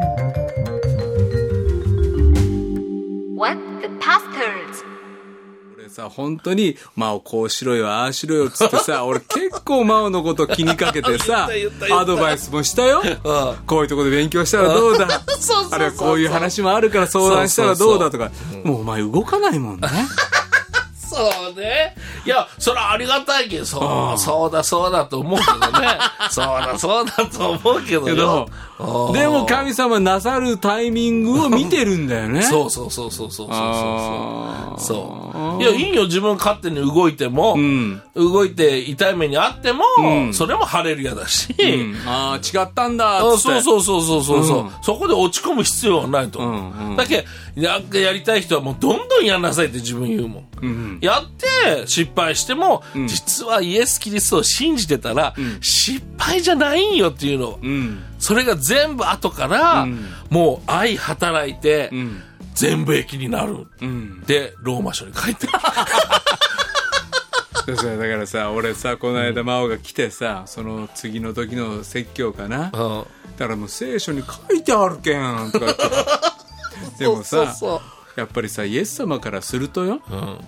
[5.99, 11.49] さ本当にマオこうしろよああしろよっつってさ 俺結構マオのこと気にかけてさ
[11.91, 13.03] アドバイスもしたよ。
[13.05, 13.57] うん。
[13.67, 15.09] こういうとこで勉強したらどうだ？
[15.73, 18.11] あるいはこういう話もあるから相談したらどうだ？
[18.13, 18.31] とか。
[18.63, 19.89] もうお前動かないもんね
[21.19, 21.95] そそうね。
[22.25, 25.89] いや、それはありがたいけど、そう、そうだそうだと思うけどね。
[26.31, 28.49] そうだそうだと思うけどけよど。
[29.13, 32.43] でも神様なさるタイミングを見てるんだよね。
[32.43, 34.81] そうそうそうそうそうそうそう。
[34.81, 35.63] そう。
[35.63, 43.37] いや、いいよ、自分勝手に動いても、ん動いて痛い目にあっても、うんそれもハレルヤだし、うんああ、違ったんだあっ。
[43.39, 46.53] そうそうそうそうそうそう、うんそこで落ち込む必要はないと思う。
[46.53, 47.25] うんうんだけ
[47.57, 50.48] なんかやりたい人はもうどんどんやんなさいって自分言うもん。
[50.63, 57.59] うんやって失敗しても、ん実はイエス・キリストを信じてたら、失敗じゃないんよっていうの。
[57.63, 58.03] うん。
[58.19, 62.23] それが全部後から、うんもう愛働いて、うん。
[62.55, 63.67] 全部益になる。
[63.81, 64.23] うん。
[64.25, 65.53] で、ローマ書に書いてる。
[67.67, 72.71] そうそうだからさ、俺さ、この間真央が来てさ、その次の時の説教かな？
[72.73, 73.05] うん
[73.37, 75.85] だからもう聖書に書いてあるけんとか言って。
[77.05, 77.81] でもさそうそう、
[78.19, 80.39] やっぱりさ、イエス様からするとよ、うん。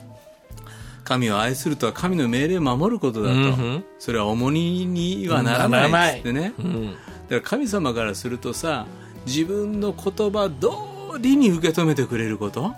[1.04, 3.35] 神を愛するとは神の命令を守ることだと。
[3.35, 3.85] うんうん。
[4.00, 6.52] それは重荷にはならないっつってね。
[6.59, 6.87] うん。
[6.87, 6.96] だか
[7.30, 8.87] ら神様からするとさ、
[9.24, 12.72] 自分の言葉通りに受け止めてくれること、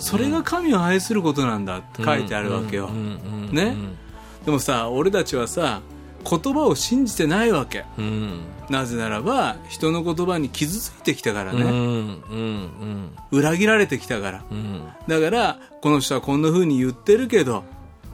[0.00, 2.88] それが神を愛することなんだって書いてあるわけよ。
[2.88, 3.76] ね。
[4.44, 5.82] でもさ、俺たちはさ、
[6.28, 7.84] 言葉を信じてないわけ。
[7.98, 11.66] うんなぜならば、人の言葉に傷ついてきたからうんうん
[12.08, 12.22] ね。
[12.30, 14.44] うん裏切られてきたから。
[14.50, 17.62] うんだから、この人はこんな風に言ってるけど、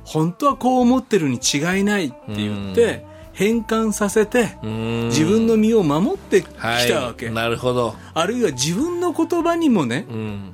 [0.04, 7.30] 本当はこう思ってるに違いないって言って、変換させて、うん自分の身を守ってきはいたわけ。
[7.30, 10.52] なるほどあるいは自分の言葉にもね、うん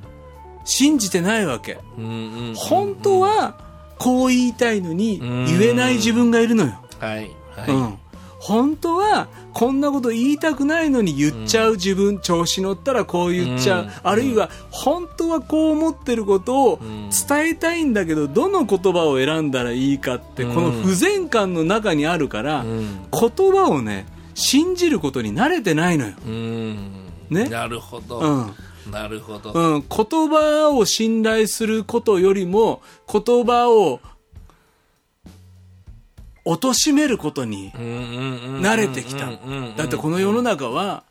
[0.64, 1.78] 信じてないわけ。
[1.98, 2.08] うんう
[2.52, 3.58] ん本当は、
[3.98, 6.80] こう言いたいのに、言えない自分がいるのよ。
[7.00, 7.98] はいはいうん。
[8.40, 13.82] 本当は、こんなこと言いたくないのに言っちゃう自分、調子乗ったらこう言っちゃう。
[13.82, 13.90] うん。
[14.04, 20.54] あるいは、本当はこう思ってることを伝えたいんだけど、どの言葉を選んだらいいかって、うん。
[20.54, 23.06] この不全感の中にあるから、うん。
[23.10, 26.12] 言葉をね、信じることに慣れてないのよ。
[26.24, 26.76] うん。
[27.30, 27.48] ね？
[27.48, 28.20] なるほど。
[28.20, 28.54] うん。
[28.92, 29.52] なるほど。
[29.52, 32.80] うん、言葉を信頼することよりも、
[33.12, 34.00] 言葉を、
[36.56, 39.30] 貶めることに慣慣れてきた。
[39.76, 41.04] だってこの世の中は、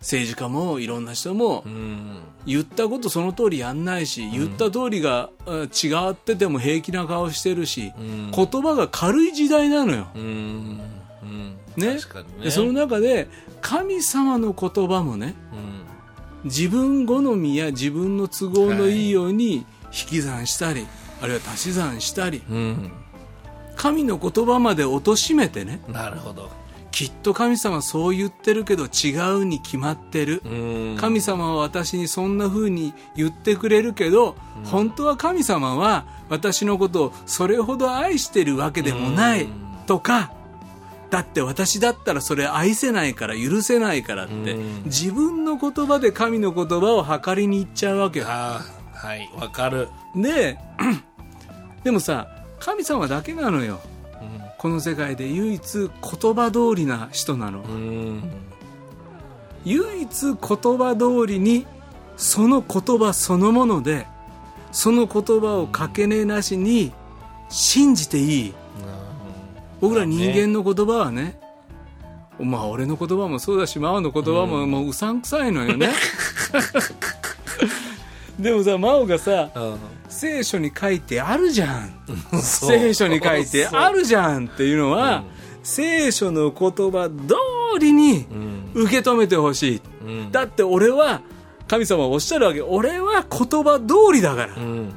[0.00, 2.18] 政治家もいろんな人もうん。
[2.44, 5.68] 言ったことその通りやんないし、言った通りがうん違
[6.10, 8.30] ってても平気な顔してるし、ん。
[8.30, 10.06] 言葉が軽い時代なのよ。
[11.76, 11.98] ね？
[12.50, 13.28] その中で
[13.60, 15.34] 神様の言葉もね
[16.44, 16.50] うん。
[16.50, 20.86] 自分好みや自分の都合のいいように引き算したり、
[21.20, 22.92] あるいは足し算したりうん
[23.76, 25.80] 神の言葉まで貶めてね。
[25.88, 26.50] なるほど。
[26.90, 30.96] きっと神様そう言ってるけど違うに決まってる、うん。
[30.98, 34.34] 神様は私にそんな風に言ってくれるけど、
[34.64, 39.50] 本当は神様は私のことをそれほど愛してるわけでもない、うん。
[39.86, 40.32] とか
[41.10, 44.84] だって私だったらそれ愛せないから許せないからって、うん。
[44.84, 48.26] 自分の言葉で神の言葉を測りに行っちゃうわけよ。
[48.26, 48.62] は
[49.14, 49.88] いわかる。
[50.14, 50.58] で
[51.84, 52.26] でもさ
[52.58, 53.80] 神様だけなのよ。
[54.20, 54.42] うん。
[54.58, 58.22] この世界で唯一言葉通りな人なの、うん。
[59.64, 61.66] 唯一言葉通りに
[62.16, 64.06] その言葉そのもので
[64.72, 66.92] その言葉をかけねえなしに
[67.48, 68.54] 信じていい。
[69.80, 71.38] 僕ら人間の言葉はね
[72.38, 75.90] まあ俺の言葉もそうだし真央の言葉ももううさんくさいのよね。
[78.38, 79.78] でもさ真央がさうん
[80.16, 81.90] 聖書に書いてあるじゃん。
[82.40, 85.24] 聖書に書いてあるじゃんっていうのは、
[85.62, 88.82] 聖書の言葉通りにうん。
[88.84, 90.32] 受け止めてほしい、うん。
[90.32, 91.20] だって俺は
[91.68, 94.62] 神様はおっしゃるわけ俺は言葉通りだから、うん。
[94.62, 94.92] うん。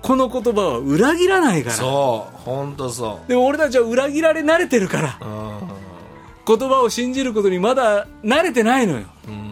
[0.00, 1.74] この言葉は裏切らないから。
[1.74, 2.36] そう。
[2.38, 5.18] 本当そでも俺たちは裏切られ慣れてるから。
[5.20, 5.58] ううん。
[6.46, 9.04] 言葉を信じることにまだ慣れてないのよ。
[9.26, 9.47] うん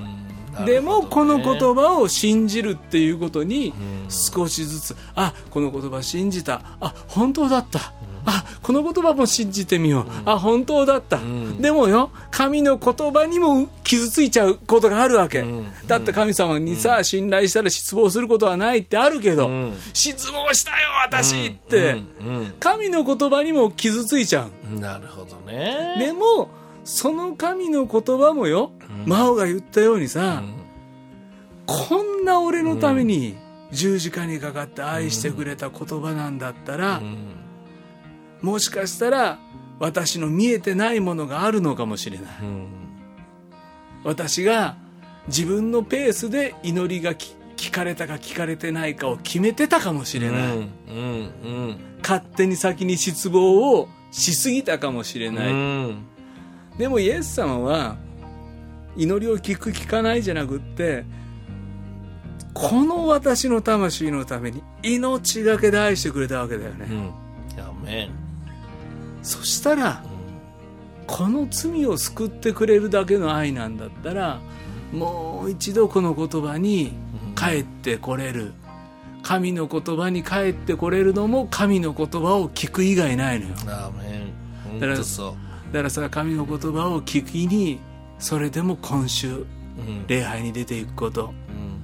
[0.65, 3.75] でもこの言葉を信じるっていうことにん。
[4.09, 6.63] 少しずつあこの言葉信じた。
[6.81, 7.93] あ本当だった。
[8.29, 10.07] あこの言葉も信じてみよう。
[10.25, 11.19] あ本当だった。
[11.19, 11.61] ん。
[11.61, 15.43] でもよ神の言葉にも傷ついちゃうことがあるわけ。
[15.43, 15.67] ん。
[15.87, 19.75] だって神様にさ信頼したら失望することはないってあるけどん。
[19.93, 22.03] 失望したよ私って。
[22.21, 22.55] うん。
[22.59, 24.51] 神の言葉にも傷ついちゃう。
[24.73, 25.97] うんなるほどね。
[25.99, 26.49] でも
[26.85, 28.71] その神の言葉もよ
[29.05, 30.43] 真央が言ったようにさ、
[31.67, 33.37] こんな俺のために
[33.73, 37.17] 十字架にかかって愛してくれた言葉なんだったら、うん。
[38.43, 39.39] もしかしたら
[39.79, 42.27] 私の見えてないものがあるのかもしれない。
[42.43, 42.67] うん。
[44.05, 44.77] 私が
[45.27, 50.71] 自分のペースで祈りがき聞かれたか聞かれてないかを決めてたかもしれない、うん。
[50.89, 51.77] うん。
[52.03, 56.05] 勝手に先に失望をしすぎたかもしれうない、ん。
[56.79, 57.97] でもイエス様は
[58.97, 61.05] 祈りを聞く聞かないじゃなくって
[62.55, 67.13] この私の魂のために命がけで愛してくれたわけだよね、うん。
[69.23, 70.03] そしたら
[71.07, 74.41] この罪を救ってくれるだけの愛なんだったら
[74.93, 76.93] もう一度この言葉に
[77.37, 78.53] 帰ってこれる。
[79.23, 83.55] 神の言葉に帰ってこれるのも神の言葉を聞く以外ないのよ。
[83.57, 83.91] だ
[84.87, 87.81] からさ神の言葉を聞きに
[88.19, 89.47] それでも今週
[89.79, 90.07] うん。
[90.07, 91.35] 礼拝に出ていくこと。
[91.49, 91.83] うん。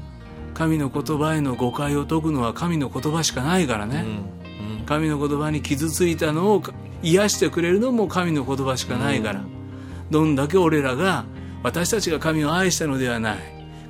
[0.54, 4.04] 神の言葉への誤解を解くのは神の言葉しかないからね、
[4.80, 4.86] うん。
[4.86, 6.62] 神の言葉に傷ついたのを
[7.02, 9.42] 癒してくれるのも神の言葉しかないから、
[10.10, 11.24] どんだけ俺らが
[11.62, 13.38] 私たちが神を愛したのではない。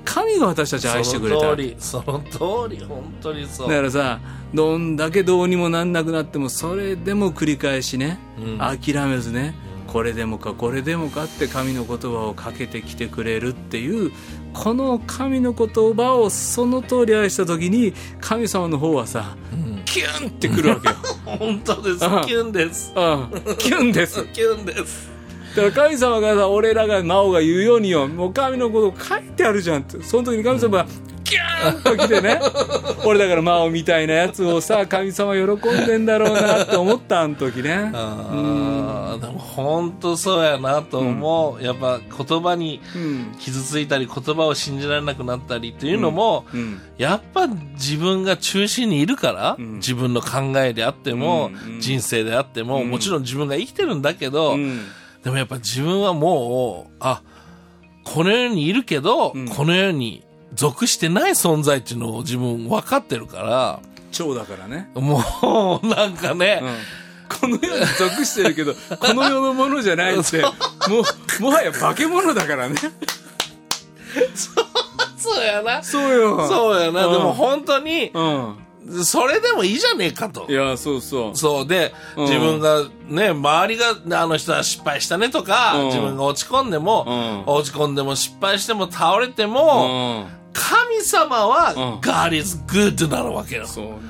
[0.05, 1.40] 神が私たちを愛してくれた。
[1.40, 2.20] その通りその
[2.68, 3.68] 通り本当にそう。
[3.68, 4.20] だからさ
[4.52, 8.59] どんだけどうにもなんなくなってもそれでも繰り返しね、うん。
[8.59, 9.55] 諦めずね
[9.92, 14.11] これでもかこれでもかって神の言葉をかけてきてくれるっていう
[14.55, 19.37] この神の言葉をその通り愛した時に神様の方はさ、
[19.85, 20.94] キュンってくるわけよ。
[21.38, 22.05] 本当です。
[22.07, 22.22] うん。
[22.22, 22.92] キュンです。
[22.96, 23.57] うん。
[23.59, 24.24] キュンです。
[24.33, 25.11] キュンです。
[25.55, 30.02] だから神様がさ俺らが魔王が言うようによもう神のこと書いてあるじゃんって。
[30.02, 30.87] その時に神様が
[31.33, 32.40] キューンと来てね。
[33.05, 37.90] 俺だから魔王みたいなやつをさ神様喜んでんだろうなって思ったあの時ね。
[37.95, 43.35] あーでも本当そうやなと思う、やっぱ言葉にうん。
[43.38, 46.81] 傷ついたり言葉を信じられなくなったりっていうのも、うん。
[46.99, 49.75] やっぱ自分が中心にいるから、ん。
[49.77, 51.75] 自分の考えであっても、うん。
[51.75, 51.81] うん。
[51.81, 54.87] 人生であっても、もちろん自分が生きてるんだけど、うん。
[55.23, 57.23] でもやっぱ自分はもう、あ、
[58.05, 59.49] この世にいるけど、ん。
[59.49, 66.77] この世に属してない存在っていうのを自分分かってるから、蝶だからね、もう、なんかね、うん。
[67.41, 70.43] この世に属してるけど この世のものじゃないって。
[70.43, 70.51] も
[71.38, 72.77] うもはや化け物だからね。
[75.17, 75.83] そうやな。
[75.83, 76.49] そうよ。
[76.49, 77.07] そうやな。
[77.07, 77.12] うん。
[77.12, 79.05] でも本当に、うん。
[79.05, 80.47] それでもいいじゃねえかと。
[80.49, 80.53] い。
[80.53, 81.37] やそうそう。
[81.37, 81.67] そう。
[81.67, 82.25] で、うん。
[82.25, 85.87] 自分がね、周りが、あの人は失敗したねとか、うん。
[85.87, 87.07] 自分が落ち込んでも、
[87.47, 87.55] うん。
[87.55, 93.67] 落ち込んでも失敗しても倒れてうも、ん神様は、うん God is good なるわけよ。
[93.67, 94.03] そうなのよ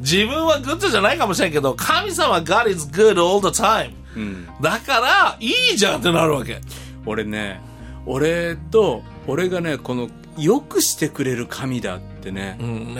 [0.00, 3.92] 自分は good じゃないかもしれんけど、神様は God is good all the time。
[4.16, 6.60] うんだから、いいじゃんってなるわけ。
[7.06, 7.60] 俺ね
[8.06, 12.96] 俺と俺がねこのよくしてくれる神だってねうん、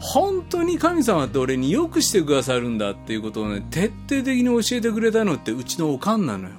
[0.00, 6.54] 本当に神様って俺によくしてくださるんだっていうことをね徹底的に教えてくれたのってうちのおかんなのよ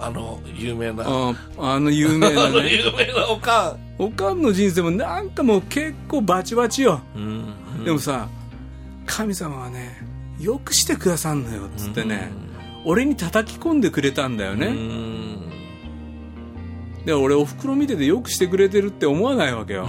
[0.00, 1.04] あの、有名な。
[1.06, 3.83] ああの有名な あのね有名なおかん。
[3.98, 7.54] おかんの人生もなんかもう結構バチバチよ、うん
[7.84, 8.28] でもさ
[9.06, 9.98] 神様はね
[10.40, 12.30] よくしてくださんのよっつってね、
[12.84, 15.50] 俺に叩き込んでくれたんだよね、うん。
[17.04, 19.88] で俺お袋見ててよくしてくれてるって思わないわけよ。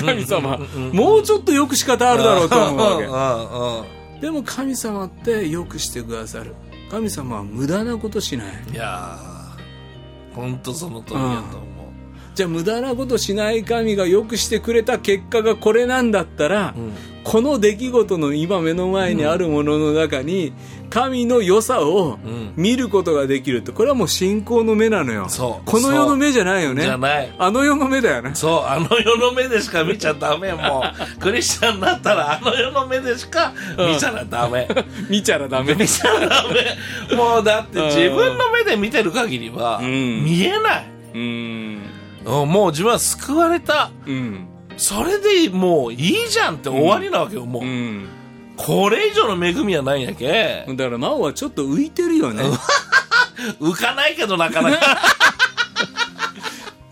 [0.00, 0.58] 神様。
[0.92, 2.78] もうちょっとよく仕方あるだろうと思う
[3.10, 3.84] わうんうん
[4.20, 6.54] けでも神様ってよくしてくださる。
[6.90, 8.46] 神様は無駄なことしない。
[8.72, 11.73] いやー、ほんとその通りやと思う。
[12.34, 16.74] じゃあ無駄なことしない神がよくしてくれた結果がこれなんだったら、
[17.22, 20.52] この出来事の今目の前にあるものの中に
[20.90, 22.52] 神の良さをん。
[22.56, 25.28] 見ることができるってこれはもう信仰の目なのよ。
[25.28, 25.68] そう。
[25.68, 26.82] この世の目じゃないよね。
[26.82, 27.34] じゃない。
[27.38, 28.32] あの世の目だよね。
[28.34, 30.84] そう、あの世の目でしか見ちゃダメ、も
[31.16, 31.18] う。
[31.20, 34.68] クリスチャンになったら、あの世の目でしか見ちゃダメ。
[35.10, 35.74] 見ちゃらダメ。
[35.74, 36.44] 見ちゃダ
[37.10, 37.16] メ。
[37.16, 40.24] もうだって自分の目で見てる限りは、ん。
[40.24, 40.84] 見えない。
[41.14, 41.93] うんうん
[42.24, 43.90] もう自分は救われた。
[44.06, 47.62] うんそれでもういいじゃんって終わりなわけよ、もう。
[47.62, 48.08] うん
[48.56, 50.64] これ以上の恵みはないんやけ。
[50.68, 52.44] だから真央はちょっと浮いてるよね
[53.60, 54.98] 浮かないけどなかなか。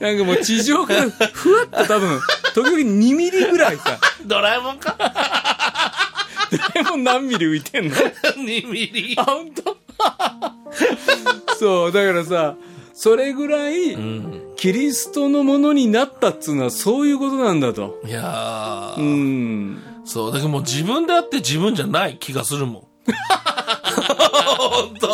[0.00, 2.20] なんかもう地上からふわっと多分
[2.54, 4.96] 時々2ミリぐらいさ ドラえもんか
[6.74, 7.94] でも何ミリ浮いてんの
[8.36, 9.22] ?2 ミリあ。
[9.22, 9.76] 本当
[11.56, 12.56] そうだからさ
[12.94, 14.54] それぐらい、うん。
[14.56, 18.00] キリストのものになったっつうのはそういうことなんだと。
[18.04, 19.00] いやー。
[19.00, 19.82] うん。
[20.04, 22.82] そう、だけどもう自分であって自分じゃない気がするもん。
[24.58, 25.08] 本当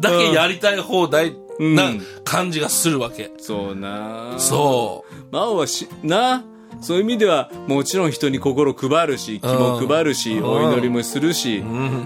[0.00, 1.92] だけやりたい放題な
[2.24, 3.30] 感じがするわけ。
[3.38, 5.14] そうなそう。
[5.32, 6.44] 真央はし、な
[6.80, 11.62] そういう意味では、もちろん人に心配るし、気も配るし、うんお祈りもするし、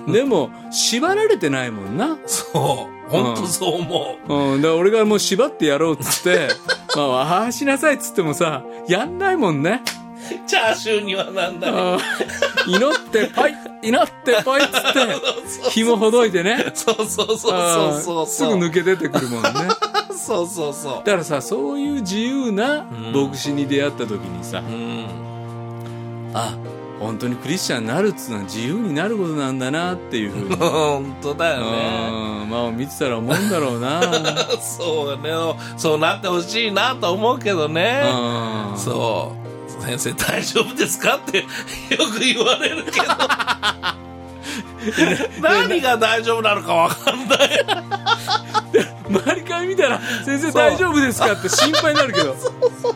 [0.09, 2.18] でも、縛られてないもんな。
[2.27, 3.01] そう。
[3.11, 4.35] 本当そう思う。
[4.35, 6.49] うん、だから俺がもう縛ってやろうっつって、
[6.97, 9.83] まあ、ああしなさいっつってもさ、やんないもんね。
[10.47, 11.70] チャーシューにはなんない。
[11.70, 12.01] あー
[12.66, 14.93] 祈ってパイ祈ってパイっつっ
[15.62, 16.72] て、 紐ほどいてね。
[16.74, 18.26] そうそうそうそうそう。
[18.26, 19.51] すぐ抜け出てくるもんね。
[20.14, 20.95] そうそうそう。
[21.05, 25.07] だからさ、そういう自由な牧師に出会った時にさ、うん。
[26.35, 26.55] あ、
[27.01, 30.57] 本当にクリスチャンになるっつうのは自由になることなんだなっていうふうに。
[30.57, 32.09] 本当だよね。
[32.43, 34.03] うん、まあ見てたら思うんだろうな。
[34.61, 35.31] そうね。
[35.78, 38.03] そうなってほしいなと思うけどね。
[38.05, 39.39] うんそう。
[39.83, 41.16] 先生大丈夫ですか？
[41.16, 41.45] ってよ
[42.12, 43.07] く言われるけど。
[45.43, 47.39] 何が大丈夫なのかわかんない。
[49.11, 51.33] 周りから見たら先生大丈夫ですか？
[51.33, 52.37] って心配になるけど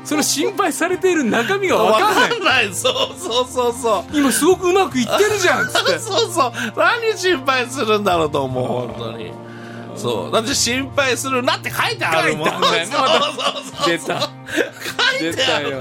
[0.04, 2.74] その心配されている中身が分わかんないない。
[2.74, 4.16] そうそうそうそう。
[4.16, 6.52] 今すごくうまくいってるじゃんっつって そうそう。
[6.76, 9.32] 何心配するんだろうと思う、本当に。
[9.96, 10.32] そう。
[10.32, 12.48] だって心配するなって書いてあるもん。
[12.48, 13.86] 書いてあんだよねまたそうそうそう。
[13.86, 14.30] 出た
[15.20, 15.70] 出書いてある。
[15.70, 15.80] たよ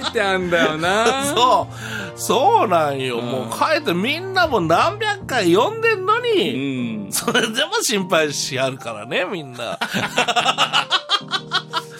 [0.00, 1.68] 書いてあんだよなそ
[2.16, 2.18] う。
[2.18, 3.20] そうなんよ。
[3.20, 9.78] もう書いてみんなも何百回読んでんのうに、んそれでも心配しあるからね、みんな。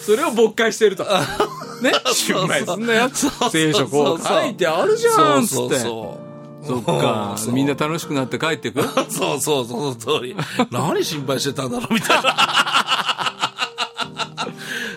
[0.01, 1.03] それを勃開してると
[1.81, 1.91] ね？
[2.13, 3.09] 心配すんなよ
[3.51, 6.19] 聖書こう書いてあるじゃんっつってそうそうそ
[6.75, 8.81] っかそうみんな楽しくなって帰ってく？
[9.09, 10.35] そ うそうそう、その通り。
[10.71, 12.35] 何心配してたんだろう、みたいな。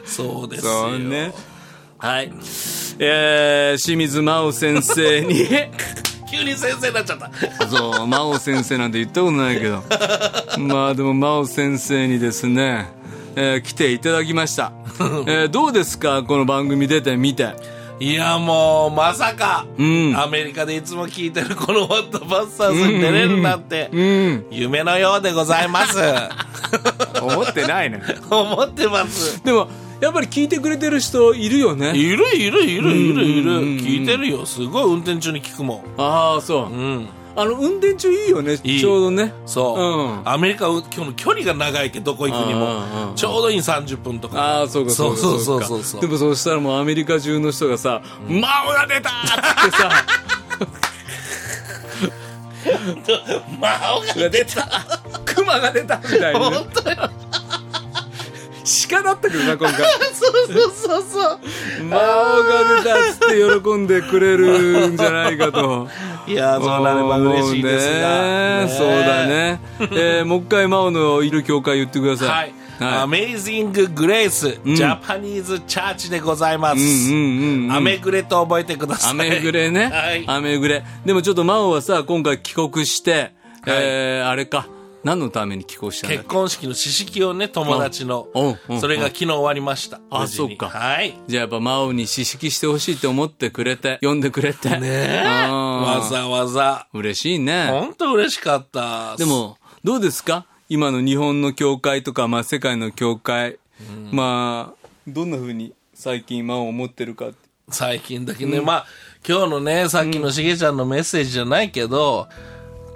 [0.04, 0.90] そうですよ。
[0.98, 1.32] ね
[1.98, 2.32] はい
[2.98, 5.46] えー、清水真央先生に
[6.30, 7.68] 急に先生になっちゃった。
[7.68, 9.82] そう、真央先生なんて言ったことないけど。
[10.58, 12.88] まあでも真央先生にですね、
[13.36, 14.72] えー来ていただきました。
[15.26, 16.22] えーどうですか？
[16.22, 17.54] この番組出てみて。
[18.00, 24.46] いや、もう、まさか、うんアメリカでいつも聞いてるこのワットバスターズに出れるなんて、うん。
[24.50, 25.98] 夢のようでございます。
[27.20, 28.02] 思ってないね。
[28.30, 29.44] 思ってます。
[29.44, 29.68] でも、
[30.00, 31.94] やっぱり聞いてくれてる人いるよね。
[31.94, 33.50] いるいるいるいるいる。
[33.52, 34.46] うん聞いてるよ。
[34.46, 35.82] すごい運転中に聞くもん。
[35.98, 36.74] ああ、そう。
[36.74, 37.08] うん。
[37.40, 38.58] あの、運転中いいよね。
[38.62, 38.80] いい。
[38.80, 39.32] ちょうどね。
[39.46, 39.82] そう、う
[40.22, 40.28] ん。
[40.28, 42.76] アメリカは今日の距離が長いけどどこ行くにも。
[43.10, 44.40] うんちょうどいい30分とか。
[44.40, 45.20] ああ、そうか、そうか。
[45.20, 45.66] そうそうか。
[45.66, 49.08] そうそうでもそうしたらもうアメリカ中の人がさ、真央が出た！
[49.10, 49.90] ーってさ、
[53.58, 54.68] 魔王がが出た！
[55.24, 55.96] 熊が出た！
[55.96, 56.56] みたいにね。
[56.56, 57.10] 本当よ
[58.88, 59.74] 鹿だったけどな、今回。
[60.12, 61.28] そうそうそうそ
[61.80, 65.88] う魔王が出たっつって喜んでくれるんじゃないかと。
[66.26, 69.60] いやーそうなれば嬉しいですが、ねそうだね。
[69.92, 72.28] えーもう一回魔王のいる教会言ってください。
[72.28, 77.12] はい、はアメイジング・グレイス、んジャパニーズ・チャーチでございます、い。
[77.12, 77.72] うんうんうん。
[77.72, 79.90] アメグレと覚えてくださいアメグレね。
[79.92, 80.84] はいアメグレ。
[81.04, 83.32] でもちょっと魔王はさ、今回帰国して、
[83.66, 84.66] えーあれか。
[85.02, 88.28] 何のために帰国したんだ結婚式の試式をね友達の。
[88.34, 88.58] うん。
[88.68, 88.80] うん。
[88.80, 90.00] それが昨日終わりました。
[90.10, 90.68] あそっか。
[90.68, 91.18] はい。
[91.26, 94.68] じゃあやっぱ魔王に試式してほしいって思ってくれて、呼んでくれて。
[94.78, 95.46] ねえ。
[95.48, 95.82] うん。
[95.82, 96.88] わざわざ。
[96.92, 97.68] 嬉しいね。
[97.70, 99.16] 本当嬉しかった。
[99.16, 100.46] でも、どうですか？
[100.68, 103.58] 今の日本の教会とか、まあ世界の教会。
[104.12, 107.36] まあ、どんな風に最近魔王思ってるかって。
[107.72, 108.86] 最近だけね、まあ
[109.26, 112.28] 今日のねさっきのしげちゃんのメッセージじゃないけど、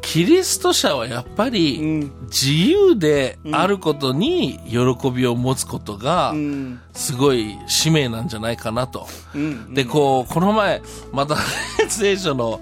[0.04, 9.08] キリスト者はやっぱりん自由であることに喜びを持つことがんすごい使命なんじゃないかなと。
[9.34, 9.74] うん。
[9.74, 10.82] でこうこの前
[11.12, 11.36] また
[11.88, 12.60] 聖書の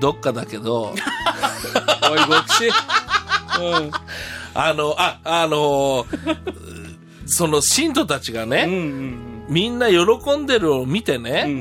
[0.00, 0.94] どっかだけど、
[2.10, 2.66] おい、牧師。
[2.66, 3.90] うん。
[4.54, 6.06] あのああの
[7.26, 11.52] その信徒たちがね、うんうんみんな喜んでるのを見てね、うん。
[11.52, 11.54] う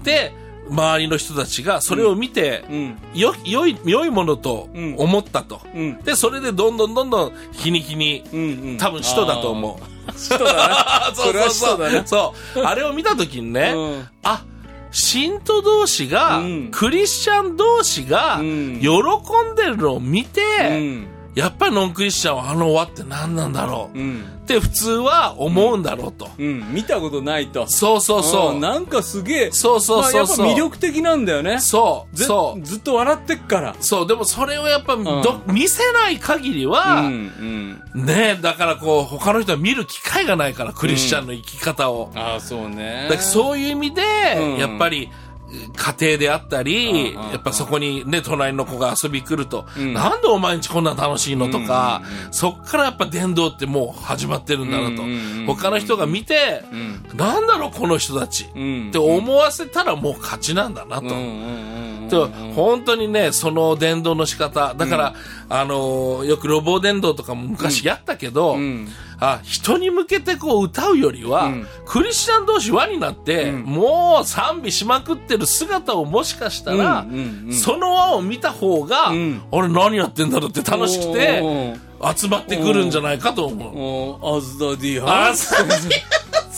[0.00, 2.98] んで周りの人たちがそれを見て、うん。
[3.14, 6.02] よ良い良いものとうん思ったと、うん。
[6.02, 8.40] でそれでどんどんどんどん日に日に、うん。
[8.40, 8.78] うん。
[8.78, 9.76] 多分使徒だと思う
[10.10, 10.18] う。
[10.18, 11.12] 使徒だな。
[11.14, 12.06] そうそうそう使徒だな。
[12.06, 14.44] そうあれを見た時にね、うんあ
[14.92, 18.88] 信徒同士が、うんクリスチャン同士が、うん喜
[19.52, 21.06] んでるのを見て、うん。
[21.36, 24.24] やっぱりノンクリスチャンはあの輪って何なんだろう、うん。
[24.24, 26.72] って普通は思うんだろうと、うん。
[26.72, 27.66] 見たことないと。
[27.66, 29.50] そうそうそう、んなんかすげえ。
[29.52, 31.60] そうそうそうそうまあやっぱ魅力的なんだよね。
[31.60, 33.76] そうずそうずっと笑ってっから。
[33.80, 37.82] そうでもそれをやっぱ、ど見せない限りは、うん。
[37.94, 38.06] うん。
[38.06, 42.12] ねえ、だからこう、他の人は見る機会がないから、クリスチャンの生き方を。
[42.14, 43.08] ああ、そうね。
[43.10, 44.02] だそういう意味で、
[44.38, 45.10] うんやっぱり、
[45.74, 49.92] 家庭であったり、やっぱそこにね、隣の子が遊び来ると、ん。
[49.92, 55.02] なんでお前んちこんな楽しいのとか、そっからやっぱ伝道ってもう始まってるんだなと。
[55.46, 57.16] 他の人が見て、ん。
[57.16, 58.88] なんだろうこの人たち、うん。
[58.88, 61.14] って思わせたらもう勝ちなんだなと。
[62.08, 64.74] と本当にね、その伝道の仕方。
[64.74, 65.14] だから、
[65.48, 68.88] あのーよく路傍伝道とかも昔やったけど、ん。
[69.18, 71.66] あ、人に向けてこう歌うよりは、うん。
[71.86, 73.62] クリスチャン同士輪になって、うん。
[73.62, 77.06] もう賛美しまくってる姿をもしかしたら、
[77.52, 79.42] その輪を見た方が、うん。
[79.50, 81.42] あれ何やってんだろうって楽しくて、
[82.14, 83.72] 集まってくるんじゃないかと思う。
[83.74, 85.32] おーアズダディハ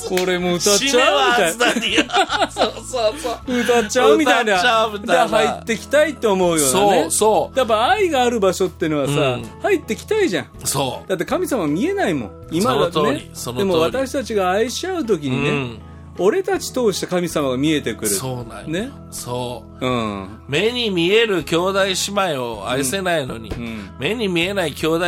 [0.08, 2.50] これも歌っちゃうはみたいアズダディア。
[2.50, 3.60] そ うそうそう。
[3.60, 4.90] 歌っちゃうみたいな。
[5.04, 6.70] で入ってきたいと思うよね。
[6.70, 9.44] そうそやっぱ愛がある場所ってのはさ、うん。
[9.62, 10.44] 入ってきたいじゃん。
[10.44, 10.48] う。
[10.64, 12.30] そだって神様見えないもん。
[12.50, 15.30] 今だその通ねでも私たちが愛し合う時う。
[15.30, 15.78] にね、うん。
[16.20, 18.10] 俺たち通して神様が見えてくる。
[18.10, 18.68] そうなんよ。
[18.68, 18.90] ね。
[19.10, 19.86] そう。
[19.86, 20.40] うん。
[20.48, 21.94] 目に見える兄弟姉
[22.34, 23.90] 妹を愛せないのに、ん。
[24.00, 25.04] 目に見えない兄弟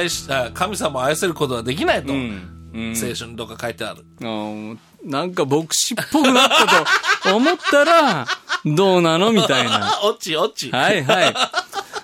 [0.54, 2.70] 神様を愛せることはできないと、うん。
[2.72, 2.96] うん。
[2.96, 4.04] 聖書にどっか書いてある。
[4.20, 8.26] あーなんか牧師っぽくなったと思ったら
[8.64, 9.94] どうなのみたいな。
[9.96, 10.70] あ、オチ、オチ。
[10.70, 11.34] はいはい。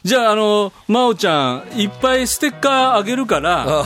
[0.02, 3.66] じゃああの真央ちゃんいっぱいステッカーあげるから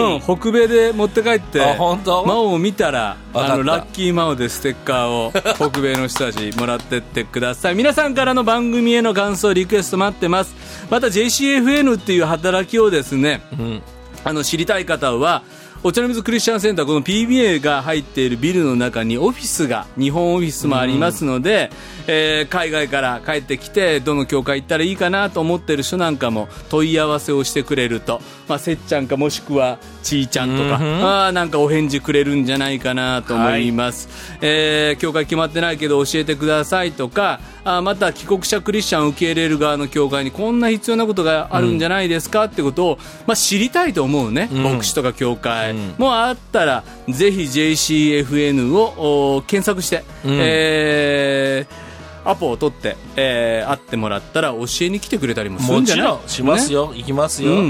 [0.00, 7.74] うん、北米で持って帰って真央を見たらあのラッキー真央でステッカーを 北米の人たちもらってってください。
[7.74, 10.54] 皆さんからの番組への感想リクエスト待ってます。
[10.88, 13.82] また JCFN っていう働きをですね、ん。
[14.24, 15.42] あの知りたい方は
[15.82, 21.70] お茶の水クリスチャンセンターこの PBA が入っているビルの中にオフィスが日本オフィスもありますので、
[22.06, 34.08] えー海外から帰ってきてどの教会行ったらいいかなと思ってる人なんかも問い合わせをしてくれると、まあ、せっちゃんかもしくはちーちゃんとか、うんあーなんかお返事くれるんじゃないかなと思います、
[34.42, 44.62] えー教会決まってないけど教えてくださいとかあーまた帰国者クリスチャンを受け入れる側の教会にこんな必要なことがあるんじゃないですかってことを、まあ、知りたいと思うね、ん。
[44.62, 51.90] 牧師とか教会うんもあったら、ぜひ JCFN をお検索して、うんえー
[52.22, 56.04] アポを取って、えー会ってもらったら教えに来てくれたりもするもんじゃない？
[56.04, 56.92] ちろん、しますよ。
[56.94, 57.52] 行きますよ。
[57.52, 57.66] うんうんう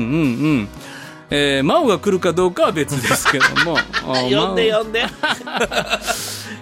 [0.63, 0.69] ん。
[1.31, 3.79] えー、真央が来るかどうかは別ですけども。
[4.09, 5.05] あ呼んで呼んで。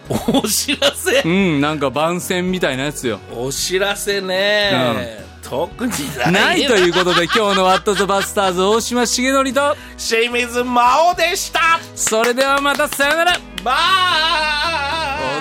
[0.09, 1.21] お知らせ？
[1.25, 3.19] うんなんか番宣みたいなやつよ。
[3.35, 9.77] お知らせね、特にないないということで今日の「ワット・ザ・バスターズ」大島重則と。
[9.97, 11.79] 清水真央でした。
[11.95, 13.39] それではまたさよなら。
[13.63, 13.71] バ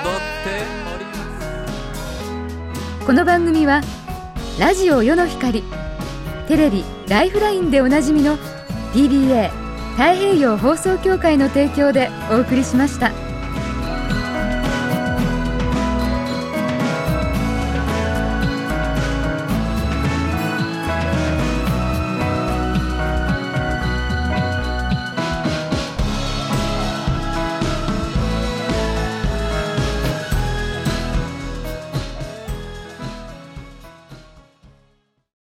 [0.05, 0.51] 踊イって
[0.95, 1.11] おりま
[3.01, 3.07] す。
[3.07, 3.81] この番組は
[4.61, 5.65] ラジオ世の光。
[6.47, 8.39] テレビ「ライフライン」でおなじみの
[8.95, 9.51] PBA
[9.97, 13.26] 太平洋放送協会の提供でお送りしました。